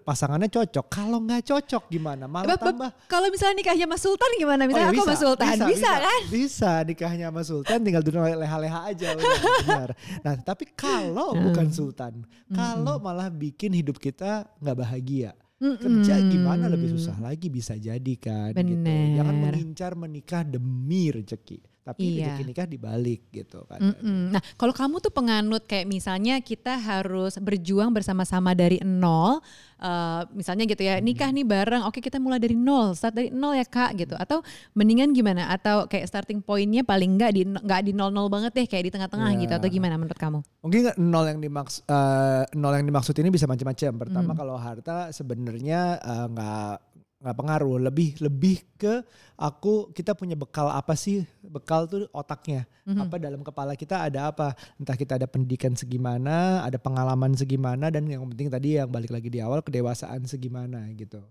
pasangannya 0.00 0.48
cocok, 0.48 0.84
kalau 0.88 1.20
nggak 1.20 1.44
cocok 1.44 1.92
gimana? 1.92 2.24
Malah 2.24 2.56
tambah 2.56 2.90
Kalau 3.04 3.28
misalnya 3.28 3.60
nikahnya 3.60 3.84
Mas 3.84 4.00
Sultan 4.00 4.30
gimana? 4.40 4.64
Oh, 4.64 4.68
Misalnya 4.72 4.88
ya 4.88 4.96
aku 4.96 5.04
Mas 5.04 5.20
Sultan, 5.20 5.56
bisa, 5.68 5.92
kan? 6.00 6.20
Bisa 6.32 6.70
nikahnya 6.88 7.26
sama 7.28 7.42
Sultan 7.44 7.78
tinggal 7.84 8.02
duduk 8.02 8.24
leha-leha 8.24 8.80
aja 8.88 9.08
benar. 9.12 9.88
Nah, 10.24 10.34
tapi 10.40 10.64
kalau 10.72 11.36
Hmm. 11.36 11.52
bukan 11.52 11.68
Sultan, 11.68 12.24
kalau 12.48 12.96
malah 12.98 13.28
bikin 13.28 13.76
hidup 13.76 14.00
kita 14.00 14.48
nggak 14.60 14.78
bahagia. 14.78 15.32
Kerja 15.54 16.20
Mm-mm. 16.20 16.28
gimana 16.28 16.68
lebih 16.68 16.92
susah 16.92 17.16
lagi 17.24 17.48
bisa 17.48 17.72
jadi 17.78 18.14
kan 18.20 18.52
gitu. 18.52 18.84
Bener. 18.84 19.16
Jangan 19.16 19.36
mengincar 19.38 19.92
menikah 19.96 20.42
demi 20.44 21.08
rezeki, 21.08 21.62
tapi 21.84 22.16
Iya. 22.16 22.32
rezeki 22.32 22.44
nikah 22.46 22.66
dibalik 22.66 23.20
gitu 23.28 23.60
kan. 23.64 23.76
Mm-mm. 23.78 24.32
Nah, 24.32 24.40
kalau 24.56 24.72
kamu 24.72 24.98
tuh 24.98 25.12
penganut 25.12 25.62
kayak 25.62 25.84
misalnya 25.84 26.40
kita 26.40 26.74
harus 26.74 27.36
berjuang 27.36 27.92
bersama-sama 27.92 28.50
dari 28.52 28.80
nol, 28.80 29.44
eh, 29.76 30.22
misalnya 30.32 30.64
gitu 30.64 30.80
ya, 30.80 30.96
nikah 30.98 31.28
nih 31.28 31.44
bareng, 31.44 31.84
oke 31.84 32.00
kita 32.00 32.16
mulai 32.16 32.40
dari 32.40 32.56
nol, 32.56 32.92
start 32.92 33.12
dari 33.12 33.28
nol 33.28 33.52
ya 33.52 33.62
kak 33.62 33.94
gitu. 33.94 34.16
Atau 34.16 34.40
mendingan 34.72 35.12
gimana? 35.12 35.46
Atau 35.46 35.84
kayak 35.84 36.08
starting 36.08 36.40
pointnya 36.40 36.80
paling 36.82 37.14
nggak 37.14 37.30
di 37.30 37.42
nggak 37.44 37.80
di 37.82 37.92
nol-nol 37.92 38.26
banget 38.26 38.52
deh, 38.54 38.64
kayak 38.64 38.84
di 38.84 38.90
tengah-tengah 38.90 39.30
Ya. 39.30 39.38
gitu. 39.38 39.52
Atau 39.54 39.68
gimana 39.68 39.94
menurut 39.94 40.16
kamu? 40.16 40.40
Mungkin 40.64 40.80
nol 40.98 41.26
yang 41.28 41.38
dimaks 41.38 41.84
eh, 41.84 42.48
nol 42.54 42.72
yang 42.72 42.88
dimaksud 42.88 43.12
ini 43.14 43.28
bisa 43.28 43.44
macam-macam. 43.44 43.92
Pertama 44.00 44.32
Hmm. 44.32 44.38
kalau 44.40 44.56
harta 44.56 45.12
sebenarnya 45.12 46.00
eh, 46.00 46.26
nggak 46.32 46.93
nggak 47.24 47.38
pengaruh. 47.40 47.80
Lebih 47.80 48.20
lebih 48.20 48.60
ke 48.76 49.00
aku 49.40 49.88
kita 49.96 50.12
punya 50.12 50.36
bekal 50.36 50.68
apa 50.68 50.92
sih? 50.92 51.24
Bekal 51.40 51.88
tuh 51.88 52.04
otaknya. 52.12 52.68
Mhm. 52.84 53.08
Apa 53.08 53.16
dalam 53.16 53.40
kepala 53.40 53.72
kita 53.72 54.04
ada 54.04 54.28
apa? 54.28 54.52
Entah 54.76 54.92
kita 54.92 55.16
ada 55.16 55.24
pendidikan 55.24 55.72
segimana, 55.72 56.60
ada 56.60 56.76
pengalaman 56.76 57.32
segimana, 57.32 57.88
dan 57.88 58.04
yang 58.04 58.28
penting 58.28 58.52
tadi 58.52 58.76
yang 58.76 58.92
balik 58.92 59.08
lagi 59.08 59.32
di 59.32 59.40
awal 59.40 59.64
kedewasaan 59.64 60.28
segimana 60.28 60.84
gitu. 60.92 61.24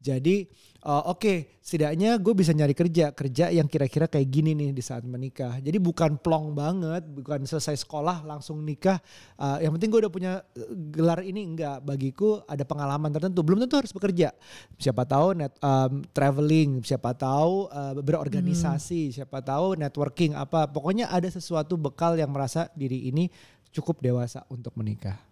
Jadi 0.00 0.48
eh, 0.80 1.02
oke 1.12 1.60
setidaknya 1.60 2.16
gue 2.16 2.32
bisa 2.32 2.56
nyari 2.56 2.72
kerja 2.72 3.12
kerja 3.12 3.52
yang 3.52 3.68
kira-kira 3.68 4.08
kayak 4.08 4.26
gini 4.32 4.56
nih 4.56 4.72
di 4.72 4.80
saat 4.80 5.04
menikah. 5.04 5.60
Jadi 5.60 5.76
bukan 5.76 6.16
plong 6.16 6.56
banget, 6.56 7.04
bukan 7.04 7.44
selesai 7.44 7.84
sekolah 7.84 8.24
langsung 8.24 8.64
nikah. 8.64 8.96
Eh, 9.36 9.68
yang 9.68 9.76
penting 9.76 9.92
gue 9.92 10.00
udah 10.08 10.12
punya 10.12 10.32
eh, 10.56 10.72
gelar 10.90 11.20
ini 11.20 11.44
enggak. 11.44 11.84
Bagiku 11.84 12.40
ada 12.48 12.64
pengalaman 12.64 13.12
tertentu. 13.12 13.44
Belum 13.44 13.60
tentu 13.60 13.76
harus 13.76 13.92
bekerja. 13.92 14.32
Siapa 14.80 15.04
tahu 15.04 15.36
net 15.36 15.52
em, 15.60 16.00
traveling, 16.16 16.80
siapa 16.80 17.12
tahu 17.12 17.68
eh, 17.68 18.00
berorganisasi, 18.00 19.14
siapa 19.14 19.44
tahu 19.44 19.76
networking 19.76 20.32
apa. 20.32 20.64
Pokoknya 20.64 21.12
ada 21.12 21.28
sesuatu 21.28 21.76
bekal 21.76 22.16
yang 22.16 22.32
merasa 22.32 22.72
diri 22.72 23.06
ini 23.12 23.28
cukup 23.70 24.02
dewasa 24.02 24.42
untuk 24.50 24.74
menikah. 24.74 25.29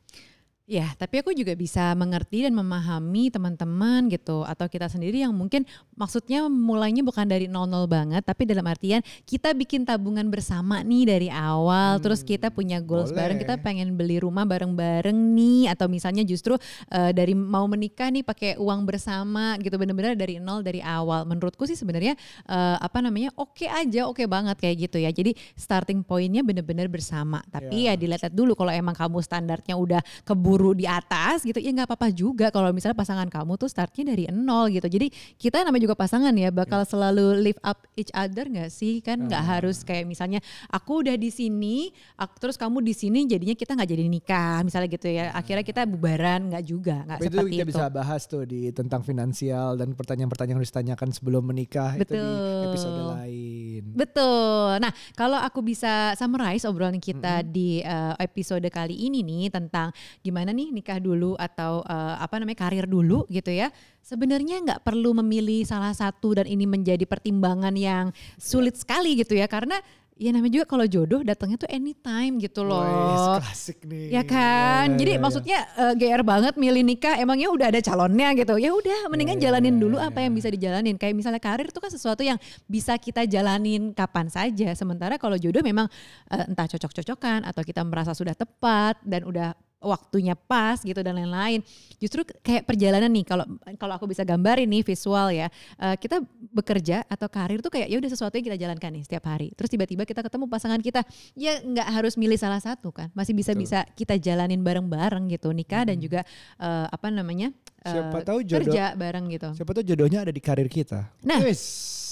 Ya, 0.69 0.93
tapi 1.01 1.25
aku 1.25 1.33
juga 1.33 1.57
bisa 1.57 1.97
mengerti 1.97 2.45
dan 2.45 2.53
memahami 2.53 3.33
teman-teman 3.33 4.05
gitu 4.13 4.45
atau 4.45 4.69
kita 4.69 4.85
sendiri 4.85 5.25
yang 5.25 5.33
mungkin 5.33 5.65
maksudnya 5.97 6.45
mulainya 6.45 7.01
bukan 7.01 7.25
dari 7.25 7.49
nol-nol 7.49 7.89
banget 7.89 8.21
tapi 8.21 8.45
dalam 8.45 8.69
artian 8.69 9.01
kita 9.25 9.57
bikin 9.57 9.89
tabungan 9.89 10.29
bersama 10.29 10.85
nih 10.85 11.09
dari 11.09 11.29
awal 11.33 11.97
Hmm, 11.97 12.05
terus 12.05 12.21
kita 12.21 12.53
punya 12.53 12.85
goals 12.85 13.09
boleh. 13.09 13.17
bareng 13.17 13.39
kita 13.41 13.55
pengen 13.65 13.97
beli 13.97 14.21
rumah 14.21 14.45
bareng-bareng 14.45 15.17
nih 15.17 15.73
atau 15.73 15.89
misalnya 15.89 16.21
justru 16.21 16.61
eh, 16.93 17.17
dari 17.17 17.33
mau 17.33 17.65
menikah 17.65 18.13
nih 18.13 18.21
pakai 18.21 18.61
uang 18.61 18.85
bersama 18.85 19.57
gitu 19.65 19.73
bener-bener 19.81 20.21
dari 20.21 20.37
nol 20.37 20.61
dari 20.61 20.85
awal. 20.85 21.25
Menurutku 21.25 21.65
sih 21.65 21.81
sebenarnya 21.81 22.13
eh, 22.45 22.77
apa 22.77 23.01
namanya 23.01 23.33
oke 23.41 23.65
aja 23.65 24.05
oke 24.05 24.21
banget 24.29 24.61
kayak 24.61 24.85
gitu 24.85 25.01
ya. 25.01 25.09
Jadi 25.09 25.33
starting 25.57 26.05
pointnya 26.05 26.45
bener-bener 26.45 26.93
bersama. 26.93 27.41
Tapi 27.49 27.89
Ya. 27.89 27.97
ya 27.97 28.05
dilihat 28.05 28.37
dulu 28.37 28.53
kalau 28.53 28.69
emang 28.69 28.93
kamu 28.93 29.25
standarnya 29.25 29.73
udah 29.73 30.05
keburu 30.29 30.58
di 30.75 30.85
atas 30.85 31.43
gitu 31.43 31.57
ya 31.57 31.71
nggak 31.71 31.87
apa-apa 31.87 32.09
juga 32.11 32.47
kalau 32.49 32.71
misalnya 32.71 32.95
pasangan 32.95 33.27
kamu 33.27 33.55
tuh 33.57 33.67
startnya 33.67 34.05
dari 34.07 34.27
nol 34.29 34.67
gitu 34.69 34.85
jadi 34.85 35.07
kita 35.37 35.63
namanya 35.63 35.85
juga 35.85 35.97
pasangan 35.97 36.33
ya 36.33 36.51
bakal 36.51 36.83
selalu 36.83 37.39
lift 37.41 37.63
up 37.63 37.79
each 37.95 38.11
other 38.13 38.45
nggak 38.45 38.69
sih 38.69 38.99
kan 38.99 39.21
nggak 39.21 39.39
Ah. 39.39 39.49
harus 39.55 39.81
kayak 39.81 40.05
misalnya 40.05 40.41
aku 40.69 41.01
udah 41.01 41.15
di 41.15 41.29
sini 41.29 41.89
ak- 42.15 42.39
terus 42.39 42.55
kamu 42.55 42.81
di 42.81 42.93
sini 42.93 43.25
jadinya 43.25 43.55
kita 43.55 43.73
nggak 43.73 43.89
jadi 43.89 44.05
nikah 44.05 44.57
misalnya 44.61 44.89
gitu 44.89 45.09
ya 45.09 45.31
akhirnya 45.31 45.63
kita 45.63 45.83
bubaran 45.85 46.49
nggak 46.49 46.65
juga 46.65 46.97
nggak 47.05 47.19
Tapi 47.19 47.25
itu 47.25 47.35
seperti 47.35 47.51
kita 47.51 47.61
itu 47.61 47.71
bisa 47.71 47.85
bahas 47.89 48.23
tuh 48.25 48.43
di 48.43 48.61
tentang 48.71 49.01
finansial 49.01 49.75
dan 49.75 49.93
pertanyaan-pertanyaan 49.93 50.59
harus 50.59 50.71
ditanyakan 50.71 51.09
sebelum 51.11 51.43
menikah 51.45 51.95
itu 51.95 52.09
di 52.09 52.19
Betul. 52.19 52.65
episode 52.67 53.01
lain. 53.09 53.48
Betul. 53.95 54.83
Nah, 54.83 54.93
kalau 55.15 55.39
aku 55.39 55.61
bisa 55.63 56.13
summarize 56.19 56.65
obrolan 56.65 57.01
kita 57.01 57.45
di 57.47 57.81
uh, 57.85 58.17
episode 58.19 58.65
kali 58.69 58.97
ini 59.09 59.25
nih 59.25 59.53
tentang 59.53 59.93
gimana 60.21 60.53
nih 60.53 60.73
nikah 60.73 60.99
dulu 60.99 61.37
atau 61.37 61.85
uh, 61.87 62.17
apa 62.21 62.41
namanya 62.41 62.59
karir 62.69 62.85
dulu 62.89 63.25
gitu 63.31 63.53
ya. 63.53 63.71
Sebenarnya 64.03 64.65
nggak 64.65 64.81
perlu 64.85 65.13
memilih 65.21 65.69
salah 65.69 65.93
satu 65.93 66.41
dan 66.41 66.49
ini 66.49 66.65
menjadi 66.65 67.05
pertimbangan 67.05 67.77
yang 67.77 68.09
sulit 68.41 68.77
sekali 68.77 69.21
gitu 69.21 69.37
ya 69.37 69.45
karena 69.45 69.77
ya 70.19 70.35
namanya 70.35 70.61
juga 70.61 70.67
kalau 70.67 70.85
jodoh 70.85 71.23
datangnya 71.23 71.63
tuh 71.63 71.71
anytime 71.71 72.43
gitu 72.43 72.67
loh. 72.67 72.83
Wih, 72.83 73.39
klasik 73.39 73.87
nih. 73.87 74.11
Ya 74.11 74.23
kan, 74.27 74.95
Ya, 74.95 74.99
jadi 74.99 75.11
ya, 75.15 75.19
ya. 75.19 75.23
maksudnya 75.23 75.59
eh, 75.79 75.93
GR 75.95 76.23
banget 76.27 76.55
milih 76.59 76.83
nikah, 76.83 77.15
emangnya 77.23 77.49
udah 77.55 77.67
ada 77.71 77.81
calonnya 77.81 78.35
gitu. 78.35 78.59
Ya 78.59 78.75
udah, 78.75 79.07
mendingan 79.09 79.39
Ya, 79.39 79.41
ya, 79.41 79.45
jalanin 79.55 79.79
ya, 79.79 79.81
dulu 79.87 79.97
ya, 80.03 80.11
apa 80.11 80.19
yang 80.27 80.35
bisa 80.35 80.51
dijalanin. 80.51 80.99
Kayak 80.99 81.15
misalnya 81.15 81.39
karir 81.39 81.71
itu 81.71 81.79
kan 81.79 81.91
sesuatu 81.95 82.27
yang 82.27 82.37
bisa 82.67 82.99
kita 82.99 83.23
jalanin 83.31 83.95
kapan 83.95 84.27
saja. 84.27 84.75
Sementara 84.75 85.15
kalau 85.23 85.39
jodoh 85.39 85.63
memang 85.63 85.87
eh, 86.35 86.45
entah 86.51 86.67
cocok-cocokan 86.67 87.47
atau 87.47 87.63
kita 87.63 87.87
merasa 87.87 88.11
sudah 88.13 88.35
tepat 88.35 88.99
dan 89.07 89.23
udah 89.23 89.55
waktunya 89.79 90.35
pas 90.35 90.79
gitu 90.83 90.99
dan 91.01 91.15
lain-lain. 91.15 91.63
Justru 91.99 92.23
kayak 92.43 92.67
perjalanan 92.67 93.11
nih 93.11 93.25
kalau 93.27 93.45
kalau 93.79 93.95
aku 93.99 94.07
bisa 94.11 94.23
gambarin 94.27 94.67
nih 94.67 94.83
visual 94.83 95.31
ya. 95.31 95.47
eh, 95.79 95.95
kita 95.99 96.23
bekerja 96.51 97.07
atau 97.07 97.27
karir 97.31 97.63
tuh 97.63 97.71
kayak 97.71 97.87
ya 97.91 97.97
udah 97.99 98.11
sesuatu 98.11 98.35
yang 98.39 98.47
kita 98.51 98.59
jalankan 98.59 98.91
nih 98.95 99.03
setiap 99.07 99.25
hari. 99.27 99.55
Terus 99.55 99.71
tiba-tiba 99.71 100.03
kita 100.03 100.23
ketemu 100.23 100.45
pasangan 100.51 100.81
kita, 100.83 101.03
ya 101.35 101.63
nggak 101.63 101.89
harus 101.95 102.15
milih 102.19 102.39
salah 102.39 102.59
satu 102.63 102.91
kan. 102.91 103.11
Masih 103.15 103.35
bisa 103.35 103.55
bisa 103.55 103.83
kita 103.95 104.19
jalanin 104.19 104.63
bareng-bareng 104.63 105.31
gitu 105.31 105.51
nikah 105.55 105.87
dan 105.87 105.99
juga 105.99 106.27
eh, 106.59 106.87
apa 106.91 107.11
namanya? 107.11 107.51
Siapa 107.79 108.21
tahu 108.27 108.43
jodoh- 108.43 108.69
kerja 108.75 108.93
bareng 108.99 109.31
gitu. 109.31 109.49
Siapa 109.55 109.71
tahu 109.71 109.85
jodohnya 109.87 110.27
ada 110.27 110.33
di 110.35 110.43
karir 110.43 110.67
kita. 110.67 111.09
Nah, 111.23 111.39
Wis. 111.41 111.63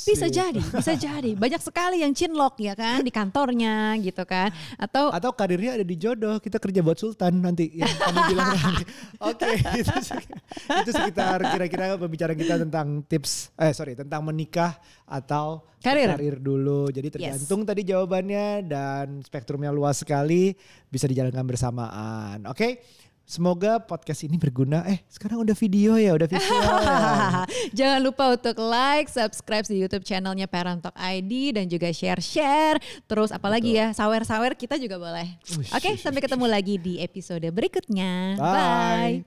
Bisa 0.07 0.27
jadi, 0.31 0.63
bisa 0.63 0.93
jadi. 1.11 1.31
Banyak 1.35 1.59
sekali 1.59 2.07
yang 2.07 2.15
cinlok 2.15 2.63
ya 2.63 2.79
kan 2.79 3.03
di 3.03 3.11
kantornya 3.11 3.99
gitu 3.99 4.23
kan. 4.23 4.55
Atau 4.79 5.11
Atau 5.11 5.35
karirnya 5.35 5.75
ada 5.75 5.83
di 5.83 5.99
jodoh, 5.99 6.39
kita 6.39 6.63
kerja 6.63 6.81
buat 6.81 6.95
Sultan 6.95 7.43
nanti. 7.43 7.75
Yang 7.75 7.99
kamu 8.01 8.21
bilang 8.31 8.49
tadi. 8.55 8.85
Oke, 9.19 9.51
itu, 9.83 9.95
sek- 10.01 10.31
itu 10.87 10.91
sekitar 10.95 11.39
kira-kira 11.51 11.99
pembicaraan 11.99 12.39
kita 12.39 12.55
tentang 12.63 13.03
tips, 13.03 13.51
eh 13.59 13.75
sorry, 13.75 13.99
tentang 13.99 14.23
menikah 14.23 14.79
atau 15.05 15.67
Karir. 15.83 16.39
dulu. 16.39 16.91
Jadi 16.91 17.15
tergantung 17.15 17.63
tadi 17.63 17.87
jawabannya 17.87 18.47
dan 18.67 19.07
spektrumnya 19.23 19.71
luas 19.71 20.03
sekali, 20.03 20.55
bisa 20.87 21.07
dijalankan 21.07 21.47
bersamaan. 21.47 22.39
Oke, 22.47 22.83
Semoga 23.27 23.83
podcast 23.83 24.23
ini 24.23 24.39
berguna. 24.39 24.87
Eh 24.87 25.03
sekarang 25.11 25.43
udah 25.43 25.59
video 25.59 25.99
ya, 25.99 26.15
udah 26.15 26.31
visual 26.31 26.79
ya. 26.79 27.43
Jangan 27.83 28.01
lupa 28.07 28.31
untuk 28.31 28.55
like, 28.63 29.11
subscribe 29.11 29.67
di 29.67 29.83
YouTube 29.83 30.07
channelnya 30.07 30.47
Parent 30.47 30.79
Talk 30.79 30.95
ID 30.95 31.59
dan 31.59 31.67
juga 31.67 31.91
share-share. 31.91 32.79
Terus 33.11 33.35
apalagi 33.35 33.75
ya, 33.75 33.91
sawer-sawer 33.91 34.55
kita 34.55 34.79
juga 34.79 35.03
boleh. 35.03 35.43
Oke, 35.75 35.99
ush, 35.99 36.07
sampai 36.07 36.23
ketemu 36.23 36.47
lagi 36.47 36.79
di 36.79 37.03
episode 37.03 37.51
berikutnya. 37.51 38.39
Bye. 38.39 38.55
Bye. 38.55 39.27